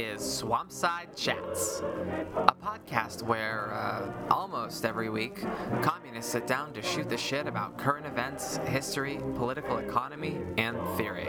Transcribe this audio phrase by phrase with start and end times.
[0.00, 1.82] is Swampside Chats,
[2.34, 5.42] a podcast where uh, almost every week
[5.82, 11.28] communists sit down to shoot the shit about current events, history, political economy, and theory.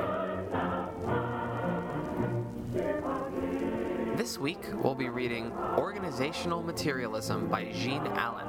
[4.16, 8.48] This week, we'll be reading Organizational Materialism by Jean Allen.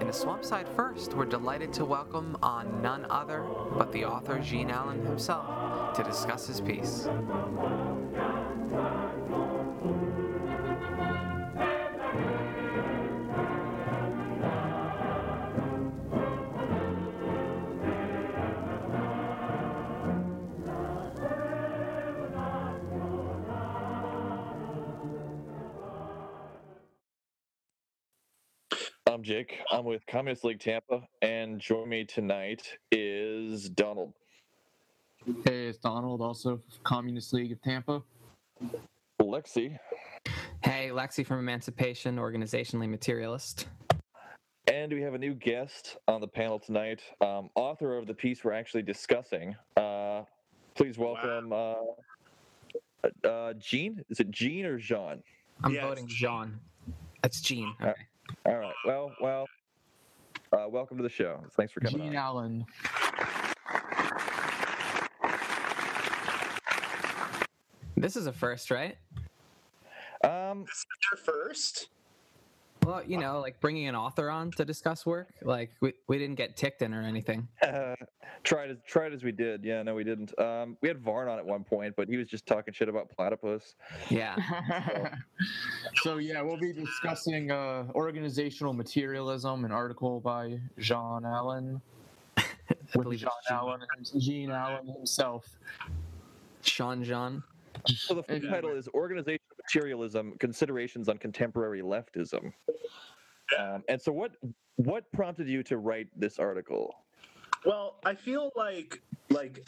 [0.00, 3.44] In the Swampside First, we're delighted to welcome on none other
[3.76, 7.06] but the author Jean Allen himself to discuss his piece.
[29.24, 29.58] Jake.
[29.72, 34.12] I'm with Communist League Tampa, and join me tonight is Donald.
[35.46, 38.02] Hey, it's Donald, also Communist League of Tampa.
[39.22, 39.78] Lexi,
[40.62, 43.66] Hey, Lexi from Emancipation, organizationally materialist.
[44.68, 48.44] and we have a new guest on the panel tonight, um, author of the piece
[48.44, 49.56] we're actually discussing.
[49.78, 50.22] Uh,
[50.74, 51.74] please welcome uh,
[53.26, 54.04] uh, Jean.
[54.10, 55.22] Is it Jean or Jean?
[55.62, 56.60] I'm Yeah, voting Jean.
[56.86, 56.94] Jean.
[57.22, 57.74] That's Jean.
[57.82, 58.02] Uh, Okay.
[58.46, 58.74] All right.
[58.86, 59.46] Well, well.
[60.52, 61.40] Uh, welcome to the show.
[61.56, 62.16] Thanks for coming Gene on.
[62.16, 62.66] Allen.
[67.96, 68.96] This is a first, right?
[70.22, 71.88] Um, This is your first.
[72.84, 75.28] Well, you know, like bringing an author on to discuss work.
[75.42, 77.48] Like we, we didn't get ticked in or anything.
[78.42, 79.64] tried as tried as we did.
[79.64, 80.38] Yeah, no, we didn't.
[80.38, 83.10] Um, we had Varn on at one point, but he was just talking shit about
[83.10, 83.74] platypus.
[84.10, 84.36] Yeah.
[86.02, 91.80] so yeah, we'll be discussing uh, organizational materialism, an article by Jean Allen.
[92.94, 93.56] With believe Jean it's Jean.
[93.56, 93.80] Allen,
[94.18, 95.56] Gene Allen himself.
[96.62, 97.42] Sean Jean.
[97.86, 99.43] So the full title is Organizational
[99.74, 102.52] Materialism: Considerations on Contemporary Leftism.
[103.58, 104.36] Um, and so, what
[104.76, 106.94] what prompted you to write this article?
[107.64, 109.66] Well, I feel like like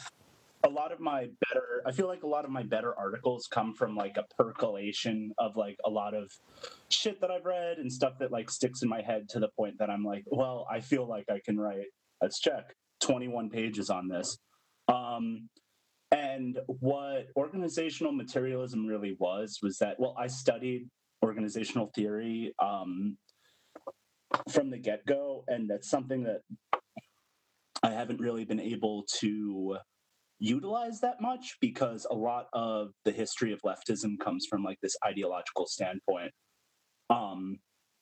[0.63, 3.73] a lot of my better I feel like a lot of my better articles come
[3.73, 6.31] from like a percolation of like a lot of
[6.89, 9.75] shit that I've read and stuff that like sticks in my head to the point
[9.79, 11.87] that I'm like, well, I feel like I can write
[12.21, 14.37] let's check 21 pages on this.
[14.87, 15.49] Um
[16.11, 20.89] and what organizational materialism really was was that well, I studied
[21.23, 23.17] organizational theory um
[24.49, 26.41] from the get-go and that's something that
[27.83, 29.77] I haven't really been able to
[30.39, 34.95] utilize that much because a lot of the history of leftism comes from like this
[35.05, 36.31] ideological standpoint
[37.09, 37.57] um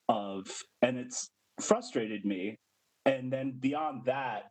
[0.10, 0.46] of
[0.82, 1.30] and it's
[1.60, 2.58] frustrated me.
[3.06, 4.46] And then beyond that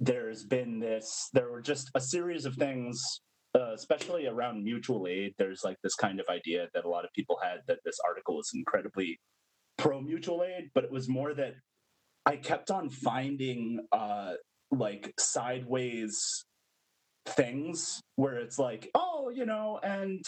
[0.00, 3.00] there's been this there were just a series of things
[3.54, 7.10] uh, especially around mutual aid there's like this kind of idea that a lot of
[7.14, 9.20] people had that this article was incredibly
[9.76, 11.54] pro mutual aid but it was more that
[12.26, 14.32] I kept on finding uh
[14.70, 16.44] like sideways
[17.26, 20.24] things where it's like, oh, you know, and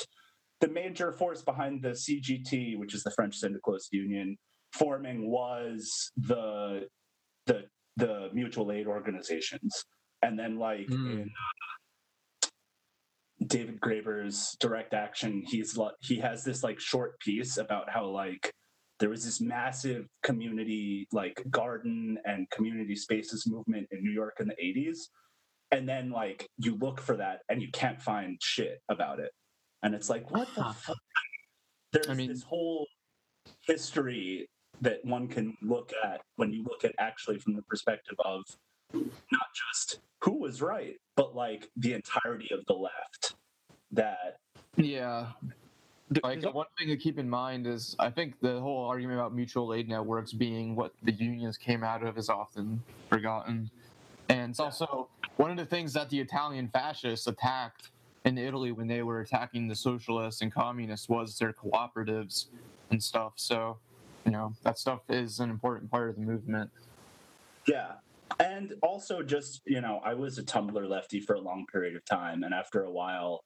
[0.61, 4.37] the major force behind the CGT, which is the French Syndicalist Union,
[4.73, 6.87] forming was the
[7.47, 7.65] the
[7.97, 9.85] the mutual aid organizations.
[10.23, 11.13] And then like Mm.
[11.13, 12.47] in uh,
[13.47, 18.53] David Graeber's direct action, he's he has this like short piece about how like
[19.01, 24.47] there was this massive community like garden and community spaces movement in New York in
[24.47, 24.99] the 80s.
[25.73, 29.31] And then like you look for that and you can't find shit about it.
[29.83, 30.97] And it's like, what the fuck?
[31.93, 32.87] There's I mean- this whole
[33.67, 34.47] history
[34.83, 38.43] that one can look at when you look at actually from the perspective of
[38.93, 43.35] not just who was right, but like the entirety of the left.
[43.93, 44.39] That
[44.77, 45.29] Yeah,
[46.23, 49.73] like one thing to keep in mind is I think the whole argument about mutual
[49.73, 53.71] aid networks being what the unions came out of is often forgotten,
[54.29, 57.91] and it's also one of the things that the Italian fascists attacked
[58.25, 62.47] in Italy when they were attacking the socialists and communists was their cooperatives
[62.91, 63.33] and stuff.
[63.37, 63.79] So,
[64.25, 66.71] you know, that stuff is an important part of the movement.
[67.67, 67.93] Yeah.
[68.41, 72.05] And also just, you know, I was a Tumblr lefty for a long period of
[72.05, 72.43] time.
[72.43, 73.45] And after a while,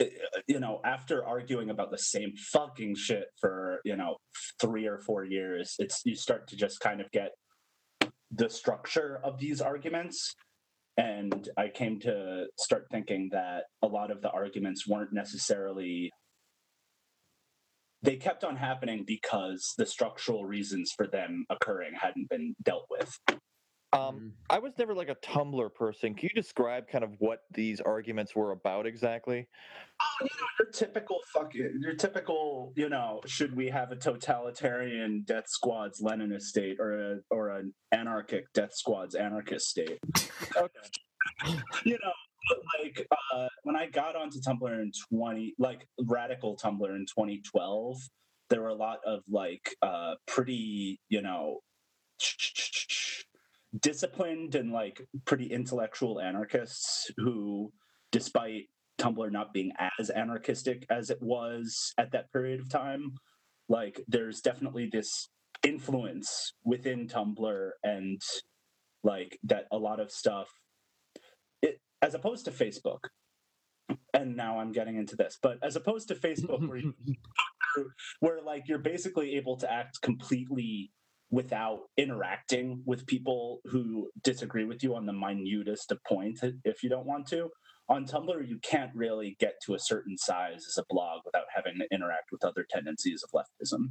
[0.00, 0.08] eh,
[0.46, 4.16] you know, after arguing about the same fucking shit for, you know,
[4.60, 7.30] three or four years, it's you start to just kind of get
[8.30, 10.34] the structure of these arguments.
[10.96, 16.10] And I came to start thinking that a lot of the arguments weren't necessarily
[18.02, 23.18] they kept on happening because the structural reasons for them occurring hadn't been dealt with.
[23.94, 24.32] Um, Mhm.
[24.50, 26.14] I was never like a Tumblr person.
[26.14, 29.48] Can you describe kind of what these arguments were about exactly?
[30.00, 35.22] Oh, you know, your typical fucking your typical you know should we have a totalitarian
[35.24, 39.98] death squad's leninist state or a or an anarchic death squad's anarchist state
[40.54, 40.80] Okay.
[41.84, 42.12] you know
[42.48, 47.96] but like uh when i got onto tumblr in 20 like radical tumblr in 2012
[48.50, 51.60] there were a lot of like uh pretty you know
[53.80, 57.70] disciplined and like pretty intellectual anarchists who
[58.10, 58.64] despite
[58.98, 63.14] Tumblr not being as anarchistic as it was at that period of time.
[63.68, 65.28] Like, there's definitely this
[65.62, 68.20] influence within Tumblr, and
[69.04, 70.48] like that a lot of stuff,
[72.02, 73.04] as opposed to Facebook.
[74.12, 76.94] And now I'm getting into this, but as opposed to Facebook, where, you,
[78.20, 80.92] where like you're basically able to act completely
[81.30, 86.88] without interacting with people who disagree with you on the minutest of points if you
[86.88, 87.50] don't want to
[87.88, 91.78] on Tumblr, you can't really get to a certain size as a blog without having
[91.78, 93.90] to interact with other tendencies of leftism.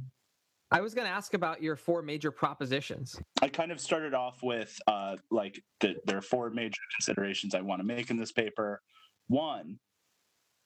[0.70, 3.18] I was going to ask about your four major propositions.
[3.40, 7.62] I kind of started off with uh, like the, there are four major considerations I
[7.62, 8.82] want to make in this paper.
[9.28, 9.78] One,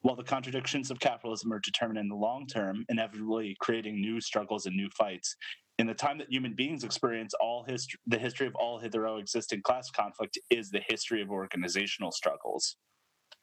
[0.01, 4.67] while the contradictions of capitalism are determined in the long term, inevitably creating new struggles
[4.67, 5.37] and new fights,
[5.79, 9.63] in the time that human beings experience all history, the history of all hitherto existing
[9.63, 12.77] class conflict is the history of organizational struggles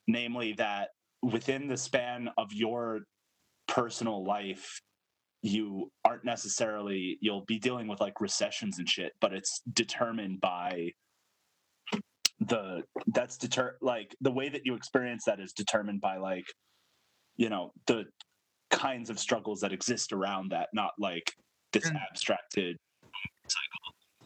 [0.09, 0.89] namely that
[1.21, 3.01] within the span of your
[3.67, 4.81] personal life
[5.41, 10.91] you aren't necessarily you'll be dealing with like recessions and shit but it's determined by
[12.41, 16.45] the that's deter like the way that you experience that is determined by like
[17.37, 18.03] you know the
[18.69, 21.31] kinds of struggles that exist around that not like
[21.71, 22.77] this And- abstracted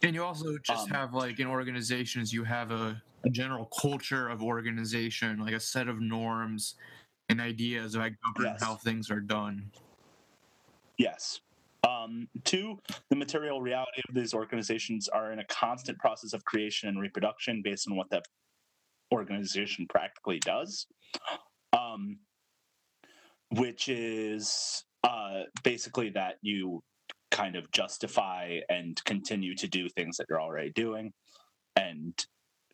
[0.01, 4.27] And you also just Um, have like in organizations, you have a, a general culture
[4.27, 6.75] of organization, like a set of norms
[7.29, 8.61] and ideas that govern Yes.
[8.61, 9.71] how things are done.
[10.97, 11.39] Yes.
[11.87, 12.79] Um, two,
[13.09, 17.61] the material reality of these organizations are in a constant process of creation and reproduction
[17.63, 18.23] based on what that
[19.11, 20.87] organization practically does,
[21.73, 22.19] um,
[23.51, 26.81] which is uh, basically that you
[27.31, 31.11] kind of justify and continue to do things that you're already doing.
[31.75, 32.13] And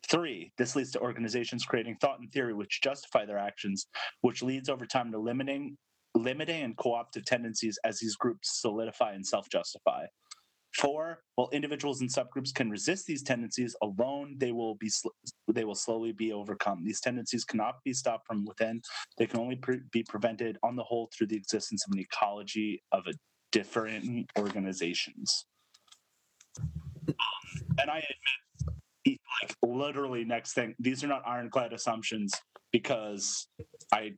[0.08, 3.86] three, this leads to organizations creating thought and theory which justify their actions,
[4.20, 5.76] which leads over time to limiting
[6.14, 10.06] limiting and co-optive tendencies as these groups solidify and self-justify.
[10.76, 15.08] Four, while individuals and subgroups can resist these tendencies alone, they will be sl-
[15.52, 16.84] they will slowly be overcome.
[16.84, 18.80] These tendencies cannot be stopped from within;
[19.18, 22.82] they can only pre- be prevented, on the whole, through the existence of an ecology
[22.92, 23.14] of a
[23.50, 25.44] different organizations.
[27.80, 28.04] And I
[29.06, 32.32] admit, like literally, next thing, these are not ironclad assumptions
[32.70, 33.48] because
[33.92, 34.12] I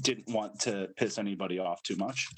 [0.00, 2.28] didn't want to piss anybody off too much.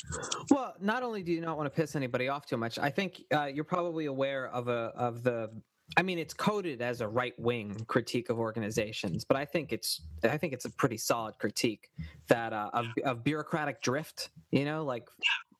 [0.50, 3.22] Well, not only do you not want to piss anybody off too much, I think
[3.32, 5.50] uh, you're probably aware of a of the.
[5.98, 10.00] I mean, it's coded as a right wing critique of organizations, but I think it's
[10.24, 11.90] I think it's a pretty solid critique
[12.28, 14.30] that uh, of, of bureaucratic drift.
[14.50, 15.06] You know, like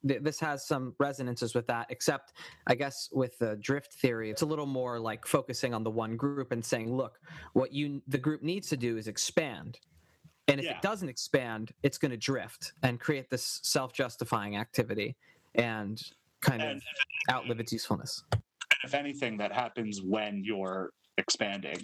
[0.03, 1.87] this has some resonances with that.
[1.91, 2.33] Except,
[2.67, 6.17] I guess with the drift theory, it's a little more like focusing on the one
[6.17, 7.19] group and saying, look,
[7.53, 9.79] what you the group needs to do is expand.
[10.49, 10.77] And if Yeah.
[10.77, 15.17] it doesn't expand, it's going to drift and create this self-justifying activity
[15.55, 16.03] and
[16.41, 18.25] kind And of outlive its usefulness.
[18.85, 21.81] if anything, that happens when you're expanding.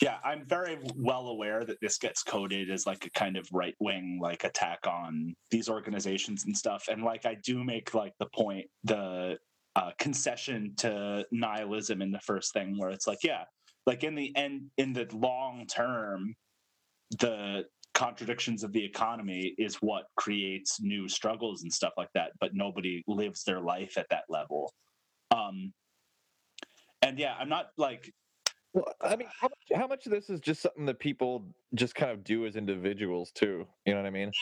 [0.00, 3.74] Yeah, I'm very well aware that this gets coded as like a kind of right
[3.80, 6.88] wing like attack on these organizations and stuff.
[6.88, 9.38] And like I do make like the point, the
[9.76, 13.44] uh, concession to nihilism in the first thing where it's like, yeah,
[13.86, 16.36] like in the end, in the long term,
[17.18, 22.32] the contradictions of the economy is what creates new struggles and stuff like that.
[22.40, 24.72] But nobody lives their life at that level.
[25.30, 25.72] Um,
[27.02, 28.12] and yeah, I'm not like
[28.72, 31.94] Well, I mean, how much, how much of this is just something that people just
[31.94, 33.66] kind of do as individuals too?
[33.86, 34.32] You know what I mean?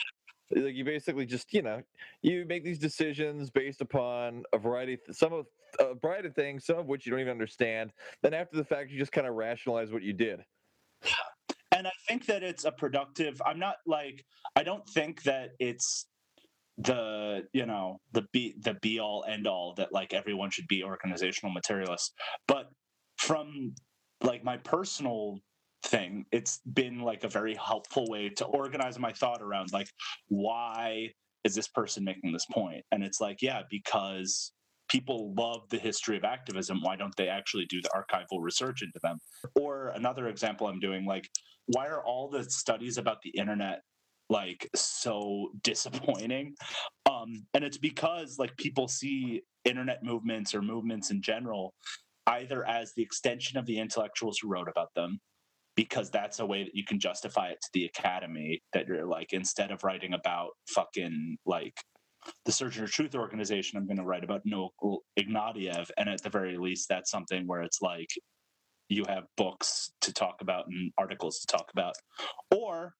[0.51, 1.81] Like you basically just, you know,
[2.21, 5.45] you make these decisions based upon a variety, some of
[5.79, 7.91] a variety of things, some of which you don't even understand.
[8.21, 10.43] Then after the fact, you just kind of rationalize what you did.
[11.75, 13.41] And I think that it's a productive.
[13.45, 14.23] I'm not like
[14.55, 16.07] I don't think that it's
[16.77, 20.83] the you know the be the be all end all that like everyone should be
[20.83, 22.13] organizational materialist,
[22.47, 22.67] but
[23.17, 23.73] from
[24.23, 25.39] like my personal
[25.85, 29.87] thing, it's been like a very helpful way to organize my thought around like
[30.29, 31.09] why
[31.43, 32.83] is this person making this point?
[32.91, 34.51] And it's like yeah because
[34.89, 36.79] people love the history of activism.
[36.81, 39.17] Why don't they actually do the archival research into them?
[39.59, 41.27] Or another example I'm doing, like,
[41.67, 43.81] why are all the studies about the internet
[44.29, 46.55] like so disappointing?
[47.09, 51.73] Um, and it's because like people see internet movements or movements in general
[52.27, 55.19] either as the extension of the intellectuals who wrote about them
[55.75, 59.33] because that's a way that you can justify it to the academy that you're like
[59.33, 61.73] instead of writing about fucking like
[62.45, 64.69] the Sojourner Truth organization, I'm going to write about Noah
[65.19, 68.07] Ignatiev, and at the very least, that's something where it's like
[68.93, 71.95] you have books to talk about and articles to talk about,
[72.51, 72.93] or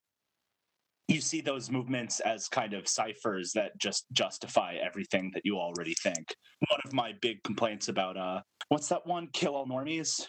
[1.08, 5.94] you see those movements as kind of ciphers that just justify everything that you already
[6.02, 6.34] think.
[6.70, 9.28] One of my big complaints about uh, what's that one?
[9.34, 10.26] Kill all normies.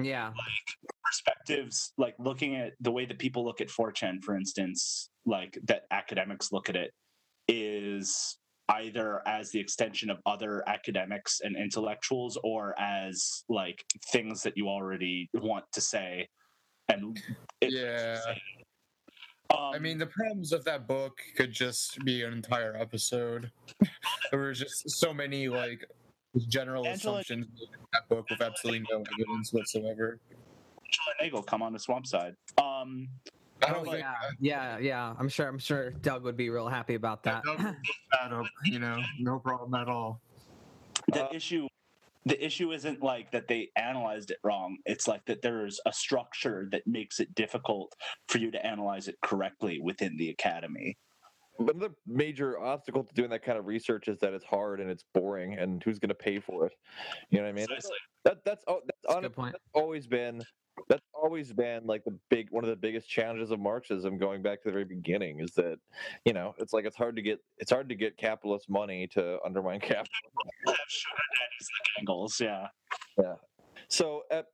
[0.00, 0.28] Yeah.
[0.28, 5.58] Like perspectives, like looking at the way that people look at 4chan, for instance, like
[5.64, 6.92] that academics look at it
[7.48, 8.38] is
[8.68, 14.68] either as the extension of other academics and intellectuals or as like things that you
[14.68, 16.28] already want to say
[16.88, 17.20] and
[17.60, 18.18] yeah
[19.52, 23.50] um, I mean, the problems of that book could just be an entire episode.
[24.30, 25.84] there were just so many like
[26.48, 30.18] general Angela, assumptions in that book with absolutely no evidence whatsoever.
[30.80, 32.34] Angela Nagle come on the swamp side.
[32.56, 33.08] Um,
[33.68, 35.14] oh yeah, yeah, yeah.
[35.18, 35.48] I'm sure.
[35.48, 37.42] I'm sure Doug would be real happy about that.
[37.44, 40.20] that you know, no problem at all.
[41.12, 41.66] The uh, issue,
[42.24, 44.78] the issue isn't like that they analyzed it wrong.
[44.86, 47.94] It's like that there's a structure that makes it difficult
[48.28, 50.96] for you to analyze it correctly within the academy.
[51.58, 54.90] But the major obstacle to doing that kind of research is that it's hard and
[54.90, 56.72] it's boring, and who's going to pay for it?
[57.30, 57.66] You know what I mean?
[57.66, 57.96] Precisely.
[58.24, 60.42] That, that's, that's, that's, that's always been
[60.88, 64.62] that's always been like the big one of the biggest challenges of Marxism going back
[64.62, 65.78] to the very beginning is that
[66.24, 69.38] you know it's like it's hard to get it's hard to get capitalist money to
[69.44, 70.08] undermine capitalism.
[71.98, 72.66] Engels, yeah,
[73.18, 73.34] yeah.
[73.88, 74.46] So at,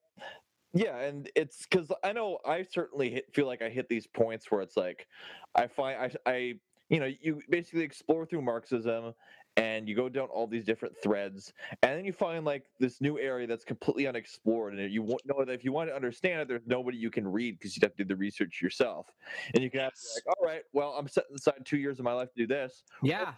[0.75, 4.51] yeah, and it's because I know I certainly hit, feel like I hit these points
[4.51, 5.07] where it's like
[5.55, 6.55] I find I I
[6.89, 9.15] you know you basically explore through Marxism
[9.59, 13.19] and you go down all these different threads and then you find like this new
[13.19, 16.49] area that's completely unexplored and you won't know that if you want to understand it
[16.49, 19.07] there's nobody you can read because you'd have to do the research yourself
[19.55, 22.13] and you can have like all right well i'm setting aside two years of my
[22.13, 23.33] life to do this yeah.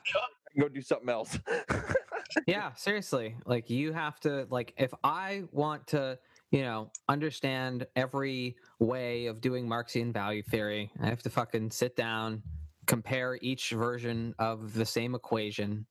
[0.58, 1.38] Go do something else.
[2.46, 6.16] Yeah seriously like you have to like if i want to
[6.52, 11.96] you know understand every way of doing marxian value theory i have to fucking sit
[11.96, 12.40] down
[12.90, 15.86] compare each version of the same equation.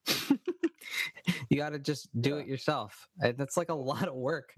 [1.50, 2.42] you got to just do yeah.
[2.42, 3.08] it yourself.
[3.20, 4.54] That's like a lot of work.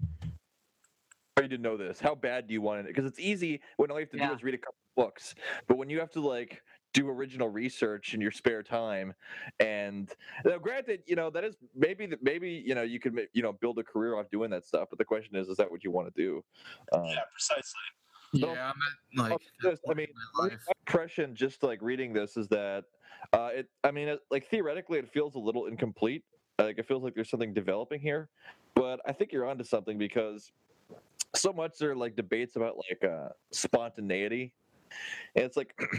[1.40, 2.00] You didn't know this.
[2.00, 2.86] How bad do you want it?
[2.88, 4.28] Because it's easy when all you have to yeah.
[4.28, 5.34] do is read a couple books,
[5.66, 9.14] but when you have to like do original research in your spare time,
[9.58, 10.12] and
[10.44, 13.52] now, granted, you know that is maybe that maybe you know you could you know
[13.52, 14.88] build a career off doing that stuff.
[14.90, 16.44] But the question is, is that what you want to do?
[16.92, 17.80] Um, yeah, precisely.
[18.32, 18.74] Yeah, at,
[19.18, 19.38] like.
[19.62, 22.84] This, I mean, my impression just like reading this is that
[23.32, 23.68] uh, it.
[23.84, 26.24] I mean, it, like theoretically, it feels a little incomplete.
[26.58, 28.28] Like it feels like there's something developing here,
[28.74, 30.50] but I think you're onto something because
[31.34, 34.52] so much there are like debates about like uh, spontaneity,
[35.36, 35.78] and it's like.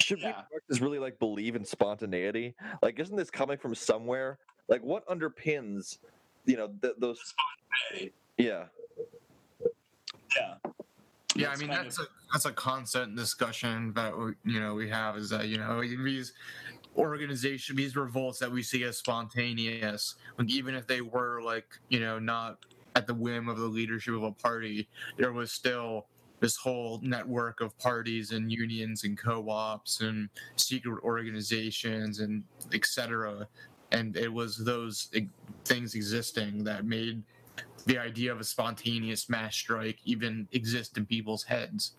[0.00, 0.42] should yeah.
[0.50, 2.54] we just really like believe in spontaneity?
[2.82, 4.38] Like, isn't this coming from somewhere?
[4.68, 5.98] Like, what underpins,
[6.44, 7.34] you know, th- those?
[8.36, 8.64] Yeah.
[10.36, 10.54] Yeah.
[11.34, 12.06] Yeah, I mean that's of...
[12.06, 15.80] a that's a constant discussion that we, you know we have is that you know
[15.80, 16.32] these
[16.96, 22.00] organization these revolts that we see as spontaneous, like even if they were like you
[22.00, 22.58] know not
[22.94, 26.06] at the whim of the leadership of a party, there was still
[26.40, 32.42] this whole network of parties and unions and co-ops and secret organizations and
[32.74, 33.46] etc.
[33.92, 35.10] And it was those
[35.64, 37.22] things existing that made
[37.86, 41.92] the idea of a spontaneous mass strike even exist in people's heads.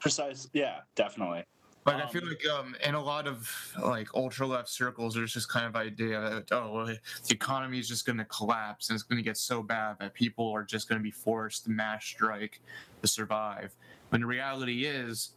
[0.00, 1.44] Precise, yeah, definitely.
[1.84, 3.48] Like um, I feel um, like um, in a lot of
[3.82, 6.98] like ultra left circles, there's this kind of idea that oh, the
[7.30, 10.50] economy is just going to collapse and it's going to get so bad that people
[10.50, 12.60] are just going to be forced to mass strike
[13.02, 13.74] to survive.
[14.08, 15.32] When the reality is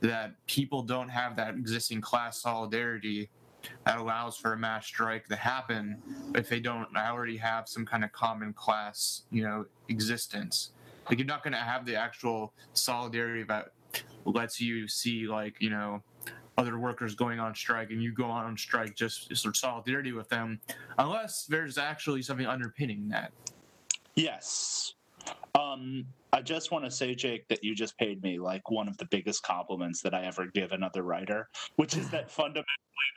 [0.00, 3.28] that people don't have that existing class solidarity
[3.86, 6.02] that allows for a mass strike to happen
[6.34, 10.72] if they don't already have some kind of common class, you know, existence.
[11.08, 13.72] Like you're not going to have the actual solidarity that
[14.24, 16.02] lets you see, like, you know,
[16.58, 20.60] other workers going on strike and you go on strike just for solidarity with them,
[20.98, 23.32] unless there's actually something underpinning that.
[24.16, 24.94] Yes.
[25.54, 28.96] Um, I just want to say, Jake, that you just paid me like one of
[28.98, 32.66] the biggest compliments that I ever give another writer, which is that fundamentally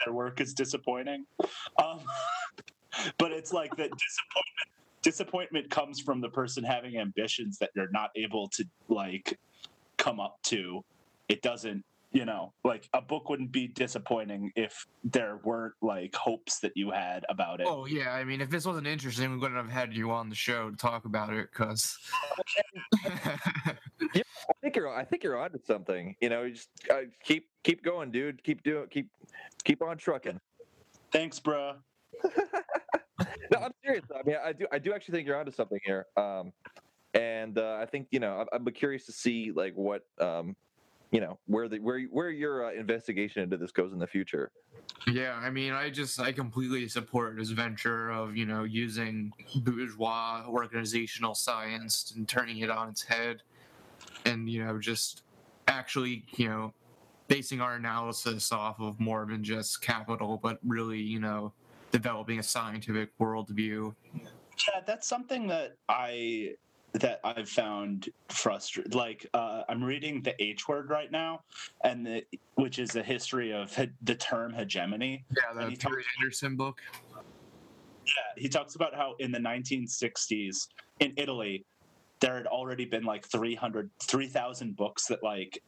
[0.05, 1.25] their work is disappointing.
[1.77, 1.99] Um,
[3.17, 8.11] but it's like that disappointment disappointment comes from the person having ambitions that you're not
[8.15, 9.39] able to like
[9.97, 10.83] come up to
[11.27, 16.59] it doesn't you know like a book wouldn't be disappointing if there weren't like hopes
[16.59, 19.55] that you had about it Oh yeah, I mean, if this wasn't interesting, we wouldn't
[19.55, 21.51] have had you on the show to talk about it.
[21.53, 21.97] Cause
[23.05, 23.77] I
[24.61, 24.93] think you're.
[24.93, 26.15] I think you're onto something.
[26.19, 28.43] You know, you just uh, keep keep going, dude.
[28.43, 28.87] Keep doing.
[28.89, 29.09] Keep
[29.63, 30.39] keep on trucking.
[31.11, 31.75] thanks bruh
[33.51, 34.05] No, I'm serious.
[34.13, 34.67] I mean, I do.
[34.71, 36.07] I do actually think you're onto something here.
[36.17, 36.51] Um,
[37.13, 40.55] and uh, I think you know, I'm, I'm curious to see like what um,
[41.11, 44.51] you know, where the where where your uh, investigation into this goes in the future.
[45.07, 50.45] yeah, I mean, I just I completely support this venture of you know using bourgeois
[50.47, 53.43] organizational science and turning it on its head,
[54.25, 55.23] and you know just
[55.67, 56.73] actually you know
[57.27, 61.51] basing our analysis off of more than just capital, but really you know
[61.91, 63.93] developing a scientific worldview.
[64.15, 66.53] Yeah, that's something that I
[66.93, 68.91] that I've found frustrating.
[68.91, 71.41] Like, uh, I'm reading the H word right now,
[71.83, 72.23] and the,
[72.55, 75.25] which is a history of he- the term hegemony.
[75.29, 76.81] Yeah, the And he Perry Anderson book.
[78.05, 80.67] Yeah, he talks about how in the 1960s
[80.99, 81.65] in Italy,
[82.19, 85.61] there had already been like 300, 3,000 books that like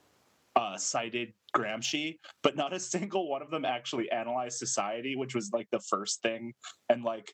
[0.56, 5.52] uh, cited Gramsci, but not a single one of them actually analyzed society, which was
[5.54, 6.54] like the first thing
[6.90, 7.34] and like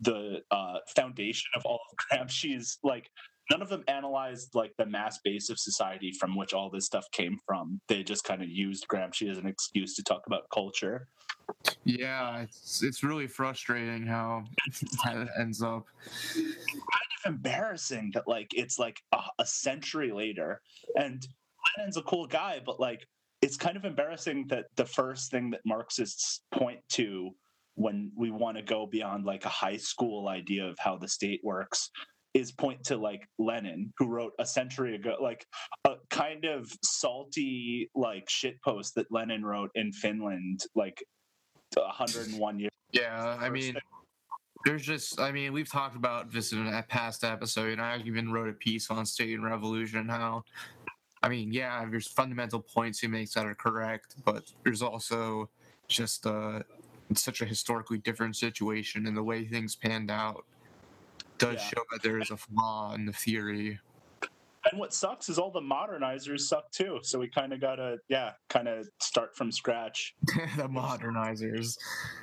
[0.00, 3.10] the uh, foundation of all of Gramsci's like.
[3.50, 7.10] None of them analyzed like the mass base of society from which all this stuff
[7.10, 7.80] came from.
[7.88, 11.08] They just kind of used Gramsci as an excuse to talk about culture.
[11.84, 14.44] Yeah, it's it's really frustrating how
[15.06, 15.86] it ends up.
[16.34, 20.60] kind of embarrassing that like it's like a, a century later
[20.96, 21.26] and
[21.76, 23.06] Lenin's a cool guy, but like
[23.42, 27.30] it's kind of embarrassing that the first thing that Marxists point to
[27.80, 31.40] when we want to go beyond like a high school idea of how the state
[31.42, 31.90] works
[32.34, 35.46] is point to like Lenin, who wrote a century ago, like
[35.86, 41.02] a kind of salty like shit post that Lenin wrote in Finland, like
[41.74, 42.70] 101 years.
[42.92, 43.76] Yeah, I mean,
[44.66, 48.30] there's just I mean, we've talked about this in a past episode, and I even
[48.30, 50.06] wrote a piece on state and revolution.
[50.06, 50.44] How,
[51.22, 55.48] I mean, yeah, there's fundamental points he makes that are correct, but there's also
[55.88, 56.60] just uh,
[57.10, 60.44] it's such a historically different situation, and the way things panned out
[61.38, 61.68] does Yeah.
[61.68, 63.80] show that there is a flaw in the theory.
[64.70, 67.00] And what sucks is all the modernizers suck too.
[67.02, 70.14] So we kind of gotta, yeah, kind of start from scratch.
[70.26, 71.78] the modernizers.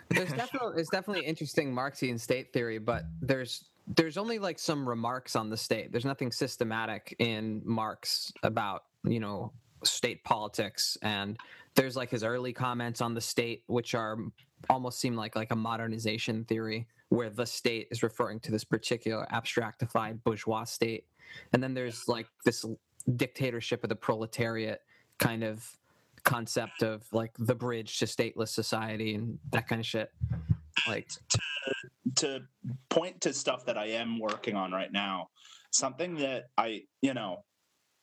[0.10, 5.36] There's definitely there's definitely interesting Marxian state theory, but there's there's only like some remarks
[5.36, 5.92] on the state.
[5.92, 9.52] There's nothing systematic in Marx about you know
[9.84, 11.38] state politics, and
[11.74, 14.18] there's like his early comments on the state, which are
[14.70, 19.28] almost seem like like a modernization theory, where the state is referring to this particular
[19.32, 21.06] abstractified bourgeois state,
[21.54, 22.66] and then there's like this
[23.16, 24.82] dictatorship of the proletariat
[25.18, 25.66] kind of
[26.24, 30.12] concept of like the bridge to stateless society and that kind of shit.
[30.88, 31.10] Like,
[32.16, 32.42] To
[32.90, 35.30] point to stuff that I am working on right now,
[35.72, 37.44] something that I, you know,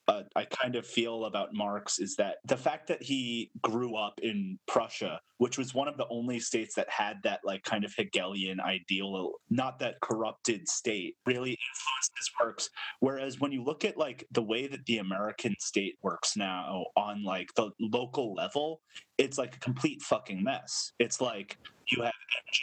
[0.06, 4.20] uh, I kind of feel about Marx is that the fact that he grew up
[4.22, 7.94] in Prussia, which was one of the only states that had that like kind of
[7.96, 12.70] Hegelian ideal, not that corrupted state, really influenced his works.
[13.00, 17.24] Whereas when you look at like the way that the American state works now on
[17.24, 18.82] like the local level,
[19.16, 20.92] it's like a complete fucking mess.
[20.98, 21.56] It's like
[21.88, 22.13] you have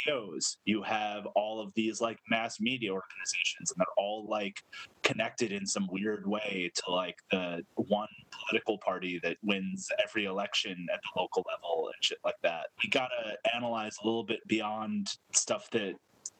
[0.10, 4.64] NGOs, you have all of these like mass media organizations, and they're all like
[5.04, 8.08] connected in some weird way to like the one
[8.48, 12.68] political party that wins every election at the local level and shit like that.
[12.84, 15.96] We gotta analyze a little bit beyond stuff that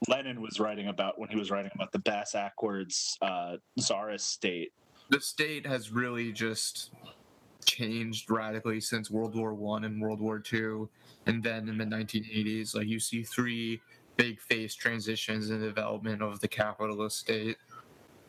[0.08, 4.72] Lenin was writing about when he was writing about the Bass Ackwards uh, czarist state.
[5.10, 6.92] the state has really just
[7.66, 10.90] changed radically since World War One and World War Two,
[11.26, 13.82] and then in the 1980s, like you see three
[14.18, 17.58] big phase transitions in the development of the capitalist state.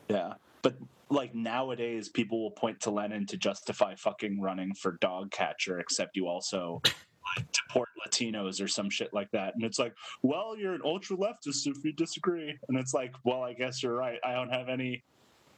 [0.09, 0.33] Yeah.
[0.61, 0.75] But
[1.09, 6.15] like nowadays, people will point to Lenin to justify fucking running for dog catcher, except
[6.15, 6.81] you also
[7.37, 9.55] like, deport Latinos or some shit like that.
[9.55, 12.57] And it's like, well, you're an ultra leftist if you disagree.
[12.69, 14.19] And it's like, well, I guess you're right.
[14.23, 15.03] I don't have any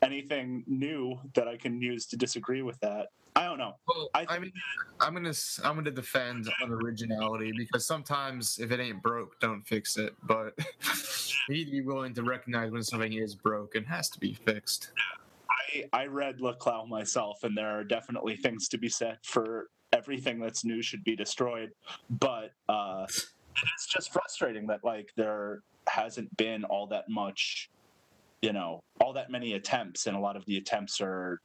[0.01, 3.07] anything new that I can use to disagree with that.
[3.35, 3.73] I don't know.
[3.87, 4.53] Well, I I, mean,
[5.01, 10.15] I'm gonna I'm gonna defend unoriginality because sometimes if it ain't broke, don't fix it.
[10.23, 10.57] But
[11.49, 14.33] you need to be willing to recognize when something is broke and has to be
[14.33, 14.91] fixed.
[15.49, 20.39] I, I read Laclau myself, and there are definitely things to be said for everything
[20.39, 21.71] that's new should be destroyed.
[22.09, 27.69] But uh, it's just frustrating that like there hasn't been all that much,
[28.41, 31.41] you know, all that many attempts, and a lot of the attempts are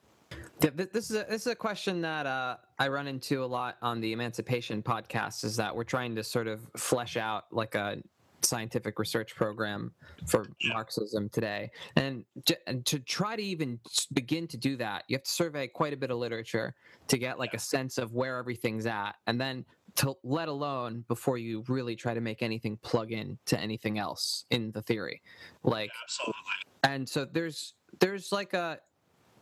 [0.62, 3.76] Yeah, this is a, this is a question that uh, I run into a lot
[3.80, 5.42] on the Emancipation podcast.
[5.42, 7.98] Is that we're trying to sort of flesh out like a
[8.42, 9.92] scientific research program
[10.26, 13.78] for Marxism today, and, j- and to try to even
[14.12, 16.74] begin to do that, you have to survey quite a bit of literature
[17.08, 19.64] to get like a sense of where everything's at, and then
[19.96, 24.44] to let alone before you really try to make anything plug in to anything else
[24.50, 25.22] in the theory,
[25.62, 26.34] like absolutely.
[26.84, 28.78] and so there's there's like a,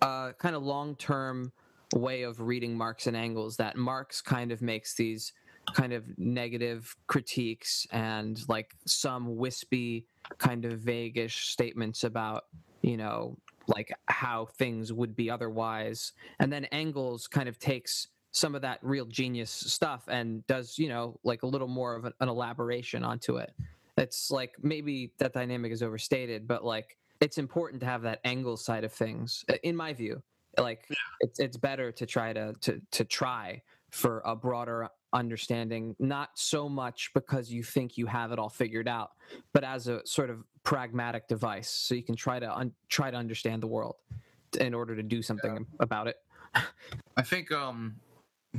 [0.01, 1.53] kind of long term
[1.95, 5.33] way of reading Marx and Engels that Marx kind of makes these
[5.75, 10.07] kind of negative critiques and like some wispy
[10.39, 12.45] kind of vaguish statements about
[12.83, 16.13] you know like how things would be otherwise.
[16.41, 20.89] And then Engels kind of takes some of that real genius stuff and does you
[20.89, 23.53] know like a little more of an elaboration onto it.
[23.97, 28.65] It's like maybe that dynamic is overstated but like it's important to have that Engels
[28.65, 30.23] side of things uh, in my view
[30.59, 30.89] like
[31.21, 36.69] it's it's better to try to to to try for a broader understanding not so
[36.69, 39.13] much because you think you have it all figured out
[39.53, 43.17] but as a sort of pragmatic device so you can try to un- try to
[43.17, 43.97] understand the world
[44.61, 46.17] in order to do something about it.
[47.17, 47.97] I think um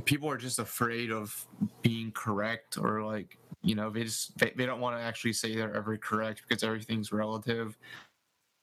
[0.04, 1.46] people are just afraid of
[1.82, 5.54] being correct or like you know they just they, they don't want to actually say
[5.54, 7.76] they're ever correct because everything's relative.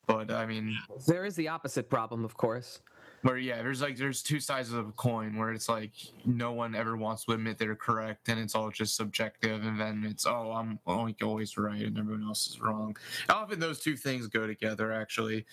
[0.07, 2.79] But I mean, there is the opposite problem of course
[3.23, 5.91] where yeah, there's like there's two sides of a coin where it's like
[6.25, 10.05] no one ever wants to admit they're correct and it's all just subjective and then
[10.07, 12.95] it's oh I'm only always right and everyone else is wrong.
[13.29, 15.45] Often those two things go together actually.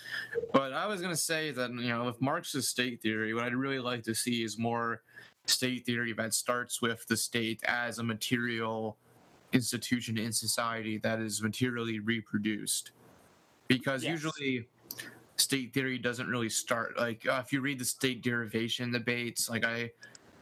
[0.52, 3.80] But I was gonna say that you know with Marxist state theory, what I'd really
[3.80, 5.02] like to see is more
[5.46, 8.98] state theory that starts with the state as a material
[9.52, 12.90] institution in society that is materially reproduced.
[13.68, 14.12] Because Yes.
[14.12, 14.68] usually
[15.36, 19.64] state theory doesn't really start like uh, if you read the state derivation debates like
[19.64, 19.90] i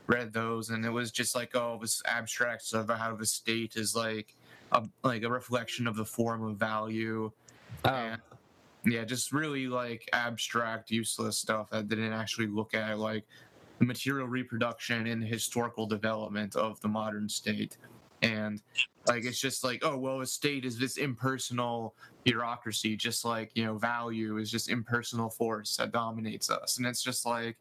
[0.07, 3.77] read those and it was just like oh this abstract stuff about how the state
[3.77, 4.35] is like
[4.73, 7.31] a, like a reflection of the form of value.
[7.85, 7.91] Oh.
[7.91, 8.21] And
[8.85, 13.25] yeah just really like abstract useless stuff that didn't actually look at like
[13.79, 17.77] the material reproduction and historical development of the modern state
[18.23, 18.63] and
[19.07, 23.65] like it's just like oh well a state is this impersonal bureaucracy just like you
[23.65, 26.79] know value is just impersonal force that dominates us.
[26.79, 27.57] And it's just like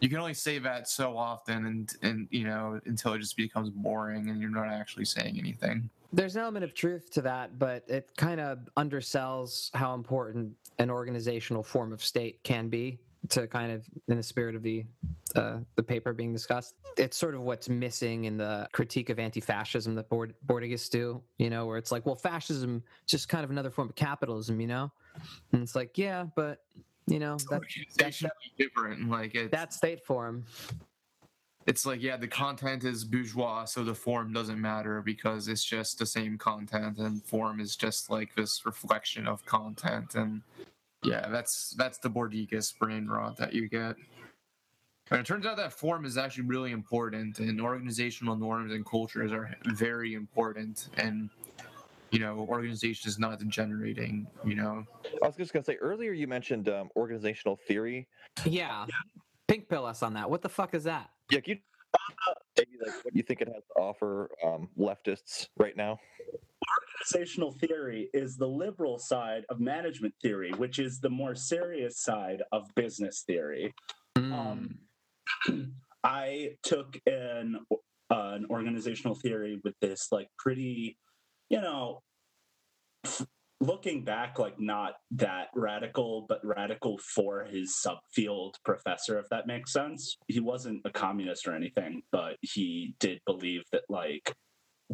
[0.00, 3.70] you can only say that so often and and you know until it just becomes
[3.70, 5.88] boring and you're not actually saying anything.
[6.12, 10.90] There's an element of truth to that, but it kind of undersells how important an
[10.90, 12.98] organizational form of state can be
[13.30, 14.84] to kind of in the spirit of the
[15.36, 16.74] uh, the paper being discussed.
[16.96, 21.48] It's sort of what's missing in the critique of anti-fascism that Bord- Bordigists do, you
[21.48, 24.92] know, where it's like, well, fascism just kind of another form of capitalism, you know,
[25.52, 26.58] and it's like, yeah, but
[27.06, 30.44] you know, that, organizationally different like it's that state form.
[31.66, 35.98] it's like yeah the content is bourgeois so the form doesn't matter because it's just
[35.98, 40.42] the same content and form is just like this reflection of content and
[41.02, 43.96] yeah that's that's the Bordiga's brain rot that you get
[45.10, 49.32] and it turns out that form is actually really important and organizational norms and cultures
[49.32, 51.30] are very important and
[52.10, 54.84] you know organization is not degenerating you know
[55.22, 58.08] I was just gonna say earlier you mentioned um, organizational theory.
[58.44, 58.86] Yeah.
[59.46, 60.28] Pink pill us on that.
[60.28, 61.10] What the fuck is that?
[61.30, 61.58] Yeah, can you
[62.56, 65.98] maybe like what you think it has to offer um, leftists right now?
[67.02, 72.42] Organizational theory is the liberal side of management theory, which is the more serious side
[72.52, 73.72] of business theory.
[74.16, 74.78] Um,
[76.04, 77.76] I took an uh,
[78.10, 80.98] an organizational theory with this like pretty,
[81.48, 82.02] you know,
[83.60, 89.72] looking back like not that radical, but radical for his subfield professor, if that makes
[89.72, 90.18] sense.
[90.28, 94.34] He wasn't a communist or anything, but he did believe that like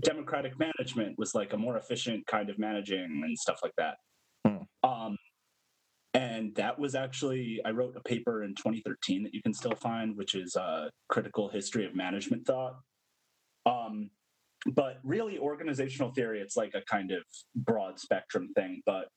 [0.01, 3.97] democratic management was like a more efficient kind of managing and stuff like that.
[4.47, 4.89] Hmm.
[4.89, 5.17] Um,
[6.15, 10.17] and that was actually I wrote a paper in 2013 that you can still find,
[10.17, 12.77] which is uh, critical history of management thought.
[13.67, 14.11] Um,
[14.67, 17.23] but really, organizational theory it's like a kind of
[17.55, 19.09] broad spectrum thing, but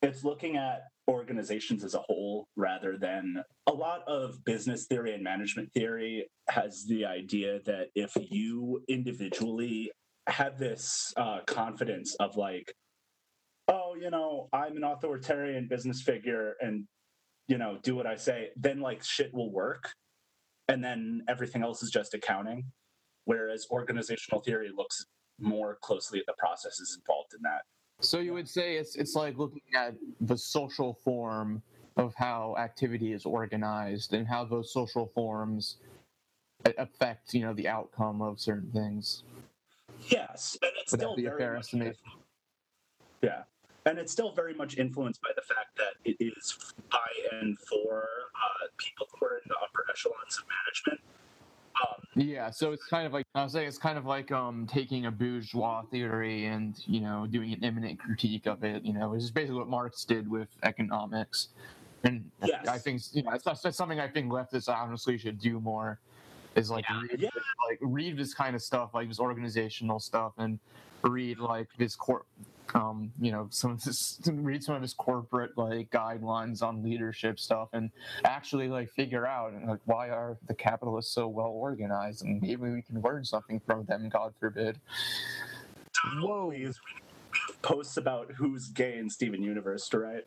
[0.00, 5.22] it's looking at organizations as a whole rather than a lot of business theory and
[5.22, 9.90] management theory has the idea that if you individually
[10.28, 12.74] have this uh, confidence of like
[13.68, 16.84] oh you know i'm an authoritarian business figure and
[17.48, 19.92] you know do what i say then like shit will work
[20.68, 22.64] and then everything else is just accounting
[23.24, 25.06] whereas organizational theory looks
[25.42, 27.62] more closely at the processes involved in that.
[28.00, 31.62] So you would say it's it's like looking at the social form
[31.96, 35.76] of how activity is organized and how those social forms
[36.78, 39.24] affect you know the outcome of certain things.
[40.08, 41.96] Yes, and it's Would that still be a very fair estimation?
[43.22, 43.42] yeah,
[43.86, 46.58] and it's still very much influenced by the fact that it is
[46.90, 46.98] by
[47.32, 51.00] and for uh, people who are in the upper echelons of management.
[51.80, 54.66] Um, Yeah, so it's kind of like I was saying, it's kind of like um
[54.66, 58.84] taking a bourgeois theory and you know doing an immanent critique of it.
[58.84, 61.48] You know, which is basically what Marx did with economics.
[62.04, 62.66] And Yes.
[62.68, 65.98] I think you know that's, that's something I think leftists honestly should do more.
[66.54, 67.00] Is like Yeah.
[67.00, 67.30] read Yeah.
[67.34, 70.58] this, like read this kind of stuff, like this organizational stuff, and
[71.02, 72.24] read like this cor
[72.74, 77.38] um, you know, some of this read some of his corporate like guidelines on leadership
[77.38, 77.90] stuff, and
[78.24, 82.82] actually like figure out like why are the capitalists so well organized, and maybe we
[82.82, 84.08] can learn something from them.
[84.08, 84.80] God forbid.
[86.16, 86.46] Whoa.
[86.46, 86.76] We have
[87.62, 90.26] posts about who's gay in Steven Universe, right?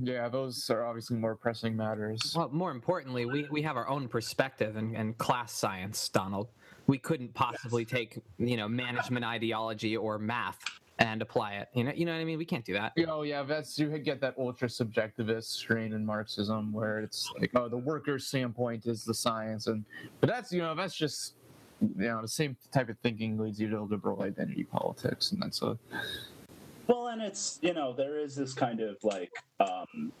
[0.00, 2.34] Yeah, those are obviously more pressing matters.
[2.36, 6.48] Well, more importantly, we, we have our own perspective and, and class science, Donald.
[6.86, 10.58] We couldn't possibly take, you know, management ideology or math
[10.98, 11.68] and apply it.
[11.74, 12.38] You know, you know what I mean?
[12.38, 12.92] We can't do that.
[13.08, 17.68] Oh yeah, that's you get that ultra subjectivist strain in Marxism where it's like, oh,
[17.68, 19.84] the worker's standpoint is the science, and
[20.20, 21.34] but that's you know that's just
[21.80, 25.62] you know the same type of thinking leads you to liberal identity politics, and that's
[25.62, 25.78] a
[26.86, 30.12] Well, and it's you know there is this kind of like um,